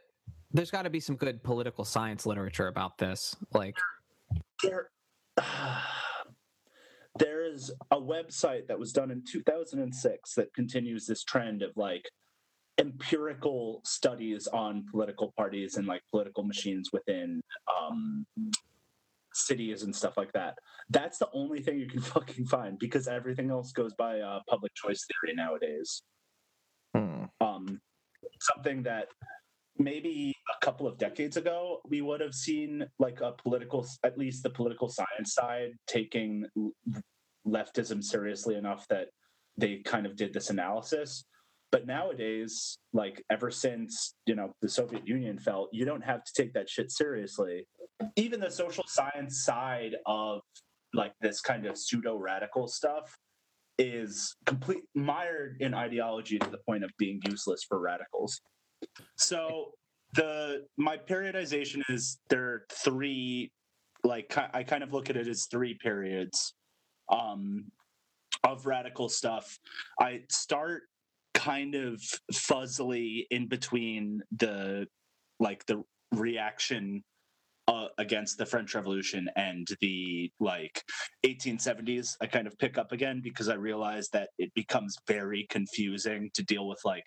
[0.52, 3.76] there's got to be some good political science literature about this like
[4.64, 4.89] there
[5.38, 5.82] uh,
[7.18, 12.10] there's a website that was done in 2006 that continues this trend of like
[12.80, 17.41] empirical studies on political parties and like political machines within
[17.77, 18.25] um,
[19.34, 20.57] cities and stuff like that.
[20.89, 24.73] That's the only thing you can fucking find because everything else goes by uh, public
[24.73, 26.01] choice theory nowadays.
[26.95, 27.25] Hmm.
[27.41, 27.82] Um,
[28.39, 29.07] something that
[29.77, 34.43] maybe a couple of decades ago we would have seen like a political, at least
[34.43, 36.45] the political science side, taking
[37.47, 39.07] leftism seriously enough that
[39.57, 41.25] they kind of did this analysis
[41.72, 46.32] but nowadays, like ever since, you know, the Soviet Union fell, you don't have to
[46.36, 47.67] take that shit seriously.
[48.15, 50.41] Even the social science side of
[50.93, 53.15] like this kind of pseudo radical stuff
[53.78, 58.41] is complete mired in ideology to the point of being useless for radicals.
[59.17, 59.72] So
[60.15, 63.51] the my periodization is there are three
[64.03, 66.53] like I kind of look at it as three periods
[67.11, 67.65] um
[68.43, 69.59] of radical stuff.
[69.99, 70.84] I start
[71.40, 72.02] kind of
[72.34, 74.86] fuzzily in between the
[75.40, 75.82] like the
[76.12, 77.02] reaction
[77.70, 80.84] uh, against the French Revolution and the like
[81.26, 86.30] 1870s, I kind of pick up again because I realize that it becomes very confusing
[86.34, 87.06] to deal with like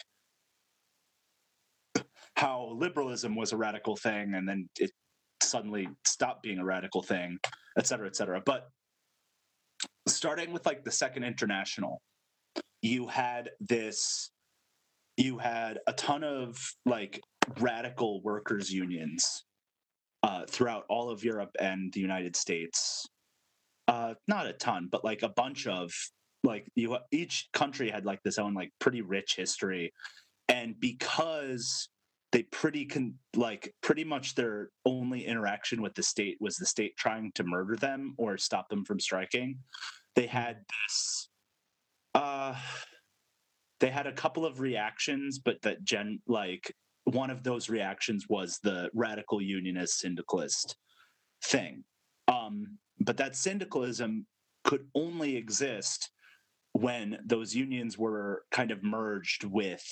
[2.37, 4.93] how liberalism was a radical thing and then it
[5.43, 7.37] suddenly stopped being a radical thing,
[7.78, 8.41] et cetera, et cetera.
[8.41, 8.68] But
[10.09, 12.01] starting with like the Second International,
[12.83, 14.30] you had this
[15.16, 17.20] you had a ton of like
[17.61, 19.45] radical workers unions
[20.22, 23.07] uh, throughout all of Europe and the United States.
[23.89, 25.93] Uh, not a ton, but like a bunch of
[26.45, 26.97] like you.
[27.11, 29.93] Each country had like this own like pretty rich history,
[30.49, 31.89] and because
[32.30, 36.97] they pretty can like pretty much their only interaction with the state was the state
[36.97, 39.59] trying to murder them or stop them from striking.
[40.14, 41.28] They had this
[42.14, 42.54] uh,
[43.80, 48.58] they had a couple of reactions, but that gen like one of those reactions was
[48.62, 50.76] the radical unionist syndicalist
[51.44, 51.84] thing.
[52.28, 54.26] Um, but that syndicalism
[54.64, 56.10] could only exist
[56.72, 59.84] when those unions were kind of merged with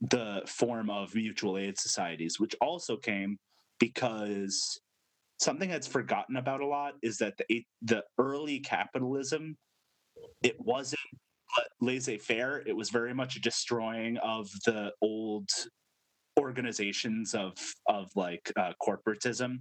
[0.00, 3.36] the form of mutual aid societies, which also came
[3.80, 4.80] because
[5.38, 9.56] something that's forgotten about a lot is that the the early capitalism
[10.42, 11.00] it wasn't
[11.80, 15.48] laissez-faire it was very much a destroying of the old
[16.38, 17.54] organizations of
[17.88, 19.58] of like uh, corporatism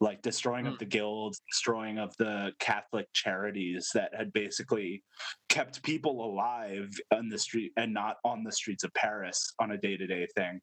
[0.00, 5.02] like destroying of the guilds, destroying of the Catholic charities that had basically
[5.48, 9.78] kept people alive on the street and not on the streets of Paris on a
[9.78, 10.60] day to day thing.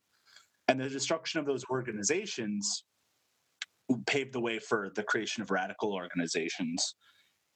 [0.67, 2.85] And the destruction of those organizations
[4.07, 6.95] paved the way for the creation of radical organizations.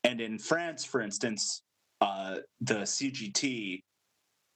[0.03, 1.63] And in France, for instance,
[2.01, 3.81] uh, the CGT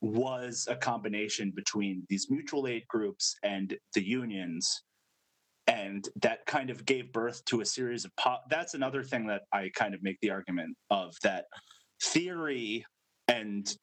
[0.01, 4.83] was a combination between these mutual aid groups and the unions.
[5.67, 9.43] And that kind of gave birth to a series of po- that's another thing that
[9.53, 11.45] i kind of make the argument of that
[12.03, 12.85] theory
[13.29, 13.73] and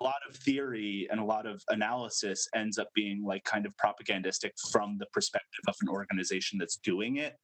[0.00, 3.76] a lot of theory and a lot of analysis ends up being like kind of
[3.76, 7.34] propagandistic from the perspective of an organization that's doing it.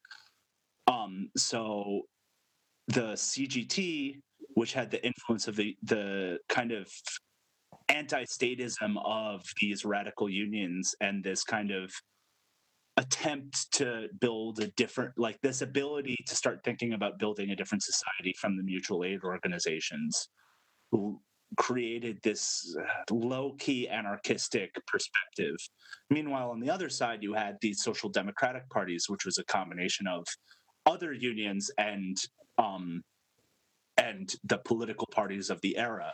[0.87, 2.03] Um so
[2.89, 4.19] the cgt
[4.55, 6.89] which had the influence of the the kind of
[7.89, 11.93] anti-statism of these radical unions and this kind of
[12.99, 17.83] attempt to build a different like this ability to start thinking about building a different
[17.83, 20.29] society from the mutual aid organizations
[20.91, 21.19] who
[21.59, 25.57] created this uh, low-key anarchistic perspective.
[26.11, 30.07] Meanwhile on the other side you had these social democratic parties which was a combination
[30.07, 30.27] of
[30.85, 32.17] other unions and
[32.59, 33.03] um
[33.97, 36.13] and the political parties of the era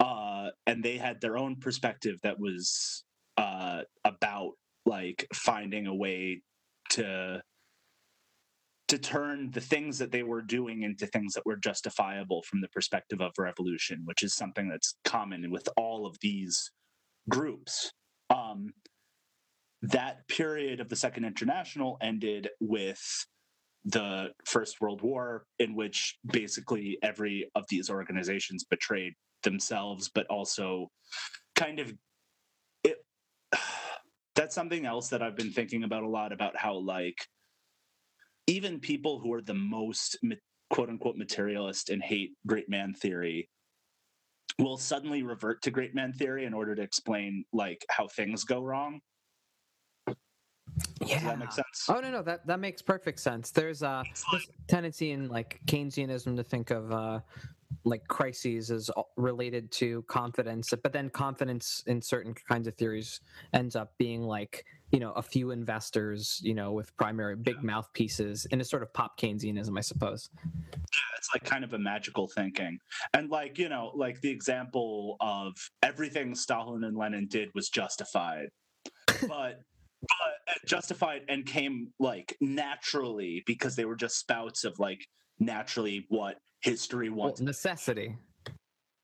[0.00, 3.04] uh and they had their own perspective that was
[3.36, 4.52] uh about
[4.86, 6.42] like finding a way
[6.90, 7.42] to
[8.88, 12.68] to turn the things that they were doing into things that were justifiable from the
[12.68, 16.70] perspective of revolution, which is something that's common with all of these
[17.28, 17.90] groups.
[18.28, 18.74] Um,
[19.82, 23.26] that period of the Second International ended with
[23.84, 30.88] the First World War, in which basically every of these organizations betrayed themselves, but also
[31.54, 31.92] kind of
[32.82, 32.96] it
[34.34, 37.16] that's something else that I've been thinking about a lot about how like
[38.46, 40.18] even people who are the most
[40.70, 43.48] quote unquote materialist and hate great man theory
[44.58, 48.62] will suddenly revert to great man theory in order to explain like how things go
[48.62, 49.00] wrong.
[51.00, 51.14] Yeah.
[51.14, 51.86] Does that make sense?
[51.88, 53.50] Oh no, no, that that makes perfect sense.
[53.50, 57.20] There's a this tendency in like Keynesianism to think of uh,
[57.84, 63.20] like crises as related to confidence, but then confidence in certain kinds of theories
[63.52, 68.46] ends up being like you know a few investors, you know, with primary big mouthpieces
[68.46, 70.30] in a sort of pop Keynesianism, I suppose.
[71.18, 72.78] it's like kind of a magical thinking
[73.14, 78.48] and like you know like the example of everything stalin and lenin did was justified
[79.26, 79.60] but
[80.08, 85.04] but uh, justified and came like naturally because they were just spouts of like
[85.38, 88.16] naturally what history Well, necessity.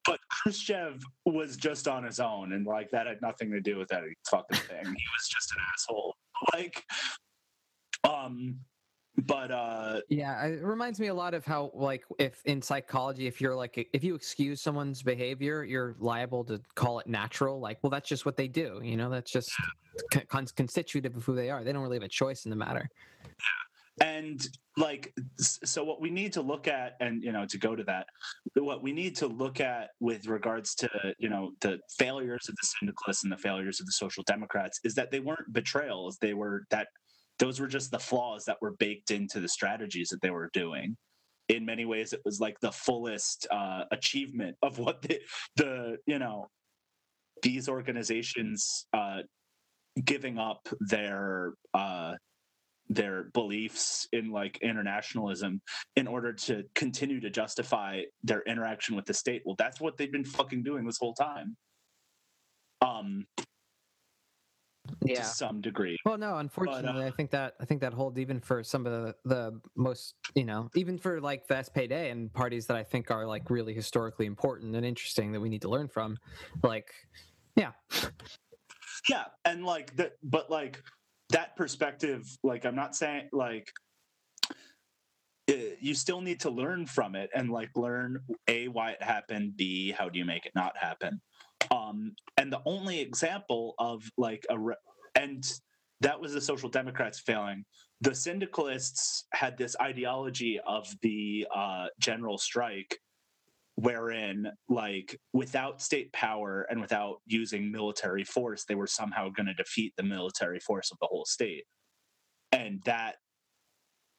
[0.04, 3.88] but khrushchev was just on his own and like that had nothing to do with
[3.88, 4.84] that fucking thing.
[4.84, 6.14] He was just an asshole.
[6.54, 6.84] Like
[8.04, 8.56] um
[9.16, 13.40] but uh Yeah, it reminds me a lot of how, like, if in psychology, if
[13.40, 17.60] you're like, if you excuse someone's behavior, you're liable to call it natural.
[17.60, 18.80] Like, well, that's just what they do.
[18.82, 19.50] You know, that's just
[20.12, 21.64] con- con- constitutive of who they are.
[21.64, 22.88] They don't really have a choice in the matter.
[24.00, 27.84] and like so what we need to look at and you know to go to
[27.84, 28.06] that
[28.54, 30.88] what we need to look at with regards to
[31.18, 34.94] you know the failures of the syndicalists and the failures of the social democrats is
[34.94, 36.88] that they weren't betrayals they were that
[37.40, 40.96] those were just the flaws that were baked into the strategies that they were doing
[41.48, 45.18] in many ways it was like the fullest uh, achievement of what the,
[45.56, 46.48] the you know
[47.42, 49.18] these organizations uh,
[50.04, 52.14] giving up their uh,
[52.88, 55.60] their beliefs in like internationalism
[55.96, 59.42] in order to continue to justify their interaction with the state.
[59.44, 61.56] Well, that's what they've been fucking doing this whole time.
[62.82, 63.26] Um,
[65.16, 65.96] to some degree.
[66.04, 69.14] Well, no, unfortunately, I think that I think that holds even for some of the
[69.24, 73.26] the most, you know, even for like the SPD and parties that I think are
[73.26, 76.18] like really historically important and interesting that we need to learn from.
[76.62, 76.90] Like,
[77.56, 77.72] yeah,
[79.08, 80.82] Yeah, and like that, but like
[81.30, 82.24] that perspective.
[82.42, 83.72] Like, I'm not saying like
[85.48, 89.56] eh, you still need to learn from it and like learn a why it happened,
[89.56, 91.20] b how do you make it not happen.
[91.70, 94.74] Um, and the only example of like a re-
[95.14, 95.44] and
[96.00, 97.64] that was the social democrats failing.
[98.00, 102.98] The syndicalists had this ideology of the uh, general strike
[103.76, 109.54] wherein like without state power and without using military force they were somehow going to
[109.54, 111.64] defeat the military force of the whole state.
[112.52, 113.16] And that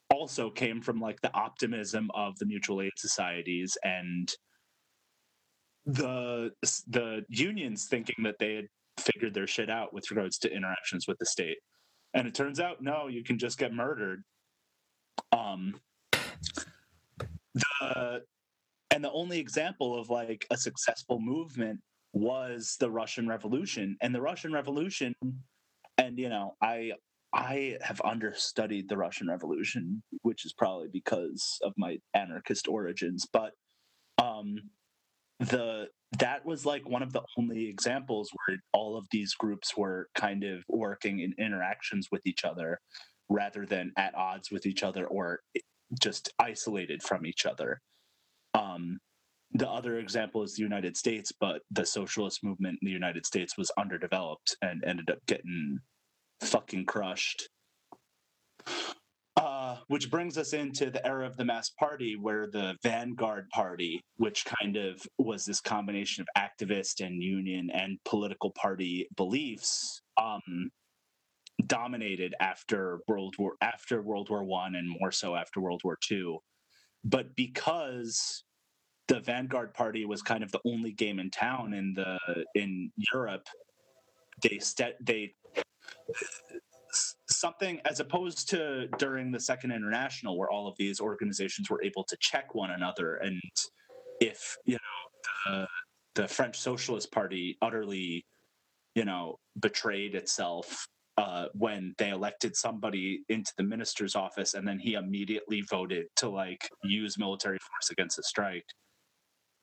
[0.09, 4.31] also came from like the optimism of the mutual aid societies and
[5.85, 6.51] the
[6.87, 8.67] the unions thinking that they had
[8.99, 11.57] figured their shit out with regards to interactions with the state.
[12.13, 14.23] And it turns out no you can just get murdered.
[15.31, 15.79] Um,
[17.53, 18.21] the
[18.93, 21.79] and the only example of like a successful movement
[22.13, 25.13] was the Russian Revolution, and the Russian Revolution,
[25.97, 26.91] and you know, I
[27.33, 33.53] I have understudied the Russian Revolution, which is probably because of my anarchist origins, but
[34.17, 34.57] um,
[35.39, 35.87] the
[36.19, 40.43] that was like one of the only examples where all of these groups were kind
[40.43, 42.79] of working in interactions with each other
[43.29, 45.39] rather than at odds with each other or
[45.99, 47.79] just isolated from each other.
[48.53, 48.99] Um,
[49.53, 53.57] the other example is the United States, but the socialist movement in the United States
[53.57, 55.79] was underdeveloped and ended up getting
[56.41, 57.49] fucking crushed.
[59.87, 64.45] Which brings us into the era of the mass party, where the vanguard party, which
[64.45, 70.69] kind of was this combination of activist and union and political party beliefs, um,
[71.67, 76.39] dominated after World War after World War One and more so after World War Two.
[77.03, 78.43] But because
[79.07, 82.17] the vanguard party was kind of the only game in town in the
[82.55, 83.47] in Europe,
[84.41, 85.33] they st- they
[87.41, 92.03] something as opposed to during the second international where all of these organizations were able
[92.03, 93.41] to check one another and
[94.21, 95.57] if you know
[96.15, 98.23] the, the french socialist party utterly
[98.95, 100.87] you know betrayed itself
[101.17, 106.29] uh, when they elected somebody into the minister's office and then he immediately voted to
[106.29, 108.65] like use military force against the strike.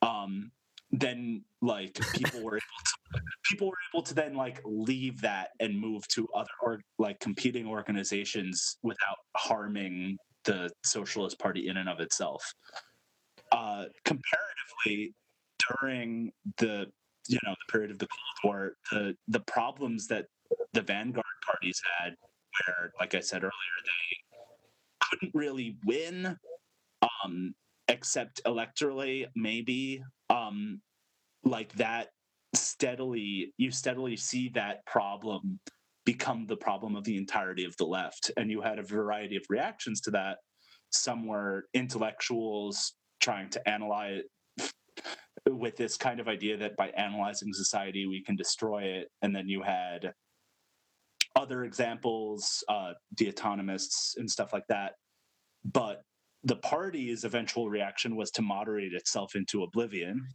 [0.02, 0.52] Um
[0.90, 5.78] then like people were able to people were able to then like leave that and
[5.78, 12.00] move to other or like competing organizations without harming the socialist party in and of
[12.00, 12.42] itself.
[13.52, 15.14] Uh comparatively
[15.80, 16.86] during the
[17.28, 20.26] you know the period of the cold war the the problems that
[20.72, 22.14] the vanguard parties had
[22.66, 26.36] where like i said earlier they couldn't really win
[27.02, 27.54] um
[27.88, 30.80] except electorally maybe um
[31.44, 32.08] like that
[32.54, 35.58] steadily you steadily see that problem
[36.08, 38.30] become the problem of the entirety of the left.
[38.38, 40.38] And you had a variety of reactions to that.
[40.88, 44.22] Some were intellectuals trying to analyze
[45.46, 49.08] with this kind of idea that by analyzing society we can destroy it.
[49.20, 50.14] And then you had
[51.36, 54.92] other examples uh, the autonomists and stuff like that.
[55.62, 56.00] But
[56.48, 60.26] the party's eventual reaction was to moderate itself into oblivion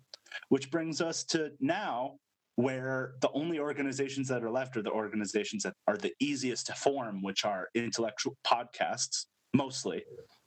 [0.50, 2.16] which brings us to now
[2.56, 6.74] where the only organizations that are left are the organizations that are the easiest to
[6.74, 10.04] form which are intellectual podcasts mostly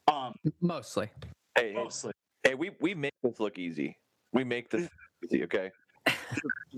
[0.08, 1.10] um Mostly.
[1.56, 2.12] Hey, hey, mostly
[2.46, 3.96] hey, we we make this look easy.
[4.32, 4.88] We make this
[5.24, 5.70] easy, okay?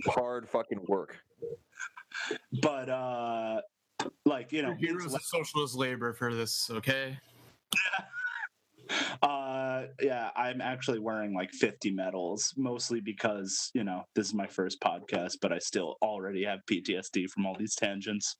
[0.06, 1.18] Hard fucking work.
[2.62, 3.60] but uh
[4.24, 7.18] like you know Your heroes of socialist labor for this, okay?
[9.22, 14.46] uh yeah i'm actually wearing like 50 medals mostly because you know this is my
[14.46, 18.36] first podcast but i still already have ptsd from all these tangents.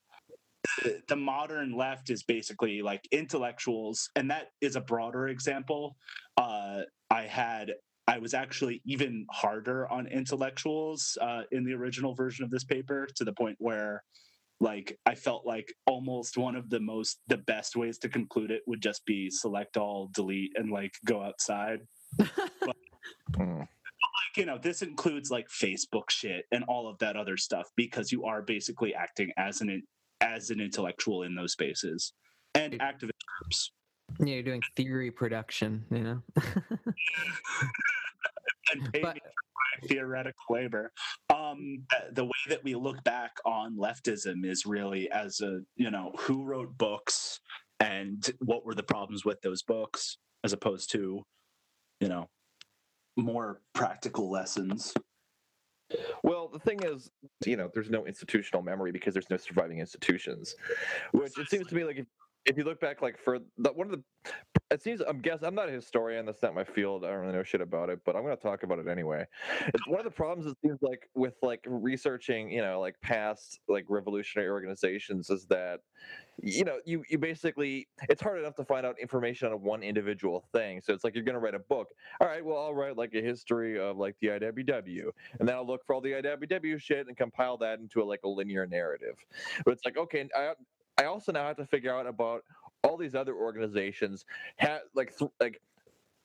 [1.07, 5.97] The- modern left is basically like intellectuals and that is a broader example.
[6.37, 7.73] Uh i had
[8.07, 13.09] i was actually even harder on intellectuals uh, in the original version of this paper
[13.17, 14.03] to the point where
[14.61, 18.63] like i felt like almost one of the most the best ways to conclude it
[18.67, 21.81] would just be select all delete and like go outside.
[23.39, 23.61] Mm.
[23.61, 28.13] like you know this includes like facebook shit and all of that other stuff because
[28.13, 29.83] you are basically acting as an
[30.21, 32.13] as an intellectual in those spaces
[32.55, 33.11] and activist
[33.41, 33.73] groups
[34.19, 36.23] Yeah, you're doing theory production, you know?
[38.73, 40.93] and pay but me for my theoretical labor
[41.35, 41.83] um
[42.13, 46.45] the way that we look back on leftism is really as a you know who
[46.45, 47.41] wrote books
[47.81, 51.23] and what were the problems with those books as opposed to
[52.01, 52.29] you know
[53.17, 54.93] more practical lessons
[56.23, 57.11] Well, the thing is,
[57.47, 60.55] you know, there's no institutional memory because there's no surviving institutions.
[61.13, 62.07] Which it seems to me like if,
[62.45, 64.33] if you look back, like for the, one of the,
[64.71, 66.27] it seems I'm guess I'm not a historian.
[66.27, 67.05] That's not my field.
[67.05, 69.27] I don't really know shit about it, but I'm going to talk about it anyway.
[69.67, 70.51] It's one of the problems.
[70.51, 75.81] It seems like with like researching, you know, like past like revolutionary organizations is that
[76.43, 80.45] you know you you basically it's hard enough to find out information on one individual
[80.53, 81.89] thing so it's like you're going to write a book
[82.21, 85.11] all right well i'll write like a history of like the iww
[85.41, 88.21] and then i'll look for all the iww shit and compile that into a, like
[88.25, 89.17] a linear narrative
[89.65, 90.53] but it's like okay i
[90.99, 92.45] i also now have to figure out about
[92.85, 94.25] all these other organizations
[94.57, 95.61] have like th- like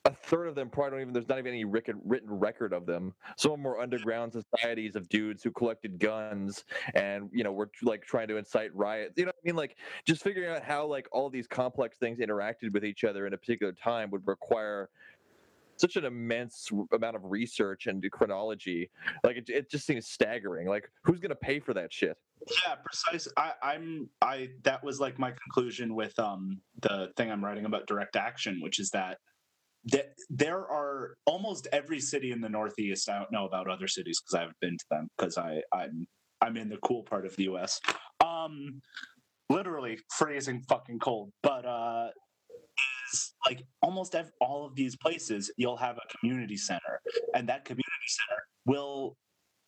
[0.05, 1.13] a third of them probably don't even.
[1.13, 3.13] There's not even any written written record of them.
[3.37, 7.69] Some of them were underground societies of dudes who collected guns and you know were
[7.81, 9.13] like trying to incite riots.
[9.15, 9.55] You know what I mean?
[9.55, 13.33] Like just figuring out how like all these complex things interacted with each other in
[13.33, 14.89] a particular time would require
[15.77, 18.89] such an immense amount of research and chronology.
[19.23, 20.67] Like it, it just seems staggering.
[20.67, 22.17] Like who's gonna pay for that shit?
[22.65, 27.43] yeah precise I, i'm i that was like my conclusion with um the thing i'm
[27.43, 29.17] writing about direct action which is that
[29.85, 34.21] that there are almost every city in the northeast i don't know about other cities
[34.21, 36.05] because i haven't been to them because i i'm
[36.41, 37.79] i'm in the cool part of the us
[38.23, 38.81] um
[39.49, 42.07] literally freezing fucking cold but uh
[43.47, 46.99] like almost ev- all of these places you'll have a community center
[47.33, 49.17] and that community center will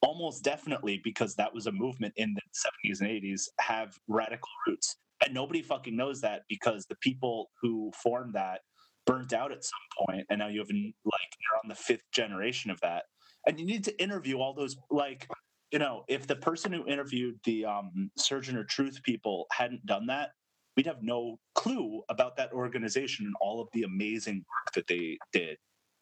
[0.01, 2.41] almost definitely because that was a movement in the
[2.89, 4.97] 70s and 80s have radical roots.
[5.23, 8.61] And nobody fucking knows that because the people who formed that
[9.07, 12.69] burnt out at some point and now you have like you're on the fifth generation
[12.69, 13.03] of that.
[13.47, 15.27] And you need to interview all those like
[15.72, 20.30] you know if the person who interviewed the um, Sojourner Truth people hadn't done that
[20.76, 25.18] we'd have no clue about that organization and all of the amazing work that they
[25.31, 25.57] did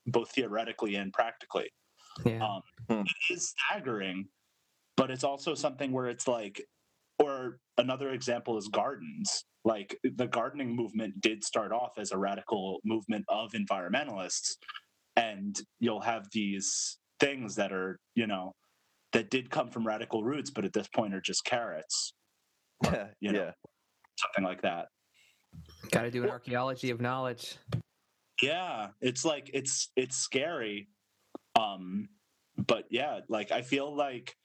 [0.07, 1.69] both theoretically and practically
[2.25, 2.45] Yeah.
[2.45, 3.01] um, Hmm.
[3.29, 4.27] it is staggering,
[4.97, 6.61] but it's also something where it's like,
[7.19, 9.45] or another example is gardens.
[9.63, 14.57] Like the gardening movement did start off as a radical movement of environmentalists,
[15.15, 18.53] and you'll have these things that are, you know,
[19.13, 22.13] that did come from radical roots, but at this point are just carrots,
[23.21, 23.53] you know.
[24.17, 24.25] Yeah.
[24.25, 24.87] something like that.
[25.91, 27.57] Got to do an archaeology of knowledge.
[28.41, 30.89] yeah it's like it's it's scary
[31.59, 32.09] um
[32.57, 34.35] but yeah like i feel like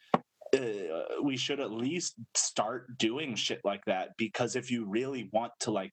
[0.56, 0.60] uh,
[1.22, 5.70] we should at least start doing shit like that because if you really want to
[5.70, 5.90] like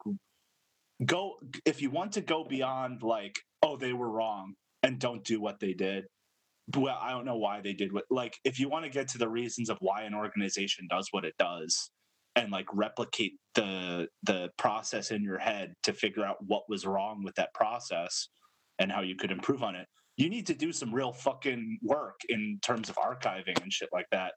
[1.06, 1.34] go
[1.66, 4.54] if you want to go beyond like oh they were wrong
[4.84, 6.06] and don't do what they did
[6.78, 9.18] well i don't know why they did what like if you want to get to
[9.18, 11.92] the reasons of why an organization does what it does
[12.36, 17.24] and like replicate the the process in your head to figure out what was wrong
[17.24, 18.28] with that process
[18.80, 19.88] and how you could improve on it.
[20.18, 24.08] You need to do some real fucking work in terms of archiving and shit like
[24.12, 24.34] that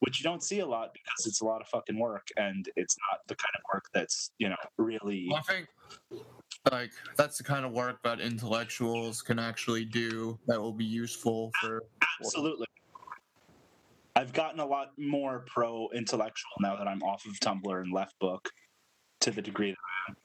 [0.00, 2.96] which you don't see a lot because it's a lot of fucking work and it's
[3.10, 5.68] not the kind of work that's you know really Well, I think
[6.70, 11.50] like that's the kind of work that intellectuals can actually do that will be useful
[11.60, 11.84] for
[12.20, 12.66] absolutely
[14.16, 18.18] i've gotten a lot more pro intellectual now that i'm off of tumblr and left
[18.20, 18.48] book
[19.20, 20.16] to the degree that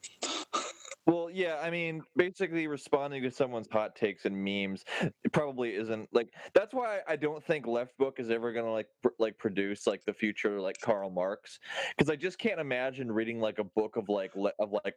[1.07, 6.09] Well, yeah, I mean, basically responding to someone's hot takes and memes it probably isn't
[6.13, 9.85] like that's why I don't think Left Book is ever gonna like pr- like produce
[9.85, 11.59] like the future like Karl Marx
[11.95, 14.95] because I just can't imagine reading like a book of like le- of like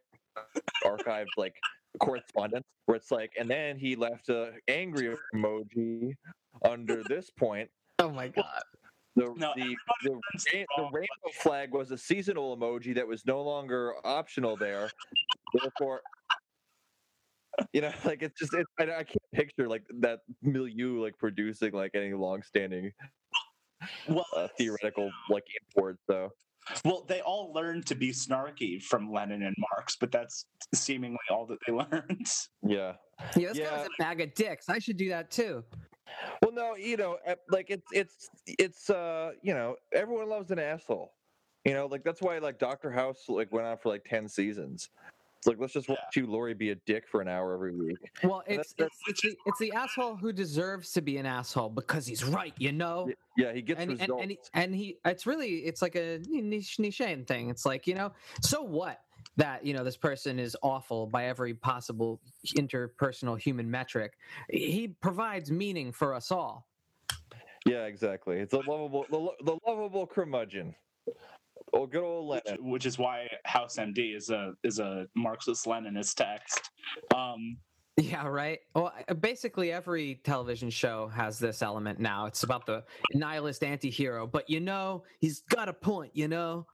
[0.83, 1.57] archived like
[2.01, 6.15] correspondence where it's like and then he left a angry emoji
[6.65, 8.63] under this point Oh my god.
[9.19, 10.21] The No, the, everybody the,
[10.53, 14.91] the the rainbow flag was a seasonal emoji that was no longer optional there.
[15.55, 16.01] Therefore,
[17.73, 21.73] you know, like it's just it, I, I can't picture like that milieu like producing
[21.73, 22.93] like any long-standing
[24.09, 25.45] well uh, theoretical like
[25.77, 25.99] import.
[26.09, 26.31] though.
[26.85, 31.47] well they all learned to be snarky from lenin and marx but that's seemingly all
[31.47, 32.27] that they learned
[32.67, 32.95] yeah.
[33.37, 33.79] Yeah, this guy Yeah.
[33.79, 34.69] was a bag of dicks.
[34.69, 35.65] I should do that too.
[36.43, 40.59] Well, no, you know, uh, like it's it's it's uh you know everyone loves an
[40.59, 41.13] asshole.
[41.65, 44.89] You know, like that's why like Doctor House like went on for like ten seasons.
[45.39, 47.97] It's like let's just watch Hugh Laurie, be a dick for an hour every week.
[48.25, 51.69] Well, it's that's- it's it's the, it's the asshole who deserves to be an asshole
[51.69, 53.05] because he's right, you know.
[53.07, 54.23] Y- Yeah, he gets And, and, results.
[54.23, 57.51] and, he, and he it's really it's like a niche niche thing.
[57.51, 58.13] It's like you know,
[58.43, 59.01] so what
[59.37, 62.21] that you know this person is awful by every possible
[62.57, 64.13] interpersonal human metric.
[64.51, 66.67] He provides meaning for us all.
[67.67, 68.39] Yeah, exactly.
[68.39, 70.75] It's a lovable, the, the lovable curmudgeon.
[71.75, 72.71] Oh, good old which, Lenin.
[72.71, 76.71] which is why house md is a is a marxist leninist text
[77.15, 77.59] um
[77.99, 78.61] Yeah, right.
[78.75, 82.27] Well, basically every television show has this element now.
[82.27, 86.67] It's about the nihilist anti-hero, but you know, he's got a point, you know?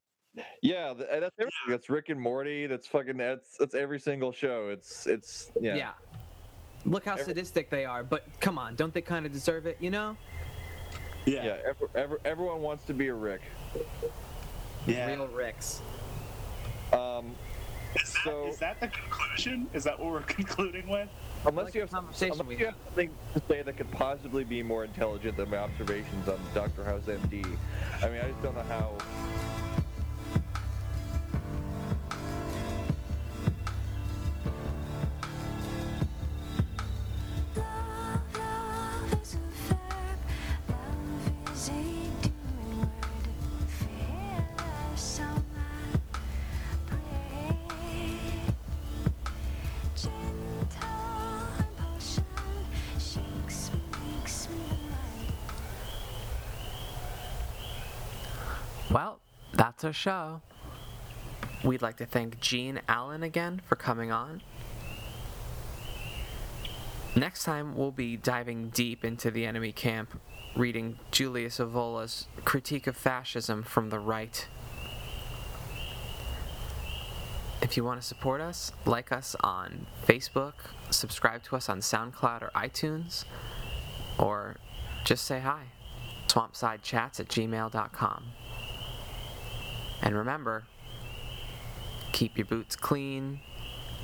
[0.63, 1.51] Yeah, that's everything.
[1.69, 2.67] That's Rick and Morty.
[2.67, 3.17] That's fucking.
[3.17, 4.69] That's that's every single show.
[4.71, 5.75] It's it's yeah.
[5.77, 5.91] Yeah.
[6.87, 9.79] Look how Every- sadistic they are, but come on, don't they kind of deserve it,
[9.81, 10.17] you know?
[11.25, 13.41] yeah Yeah, ever, ever, everyone wants to be a Rick.
[14.87, 15.81] yeah, Real Ricks.
[16.93, 17.35] Um,
[17.97, 21.09] Is, that, so is that the conclusion is that what we're concluding with
[21.47, 24.45] unless like you have some, conversation unless you have something to say that could possibly
[24.45, 27.47] be more intelligent than my observations on Doctor House MD,
[28.03, 28.93] I mean, I just don't know how.
[59.85, 60.41] Our show.
[61.63, 64.43] We'd like to thank Gene Allen again for coming on.
[67.17, 70.21] Next time, we'll be diving deep into the enemy camp,
[70.57, 74.47] reading Julius Evola's Critique of Fascism from the Right.
[77.63, 80.55] If you want to support us, like us on Facebook,
[80.91, 83.25] subscribe to us on SoundCloud or iTunes,
[84.19, 84.57] or
[85.05, 85.69] just say hi.
[86.27, 88.25] Swampsidechats at gmail.com.
[90.05, 90.65] And remember,
[92.13, 93.41] keep your boots clean,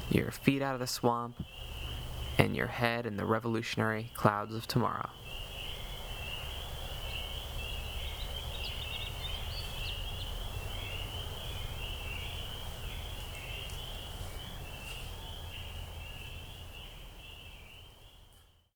[0.09, 1.36] your feet out of the swamp,
[2.39, 5.10] and your head in the revolutionary clouds of tomorrow.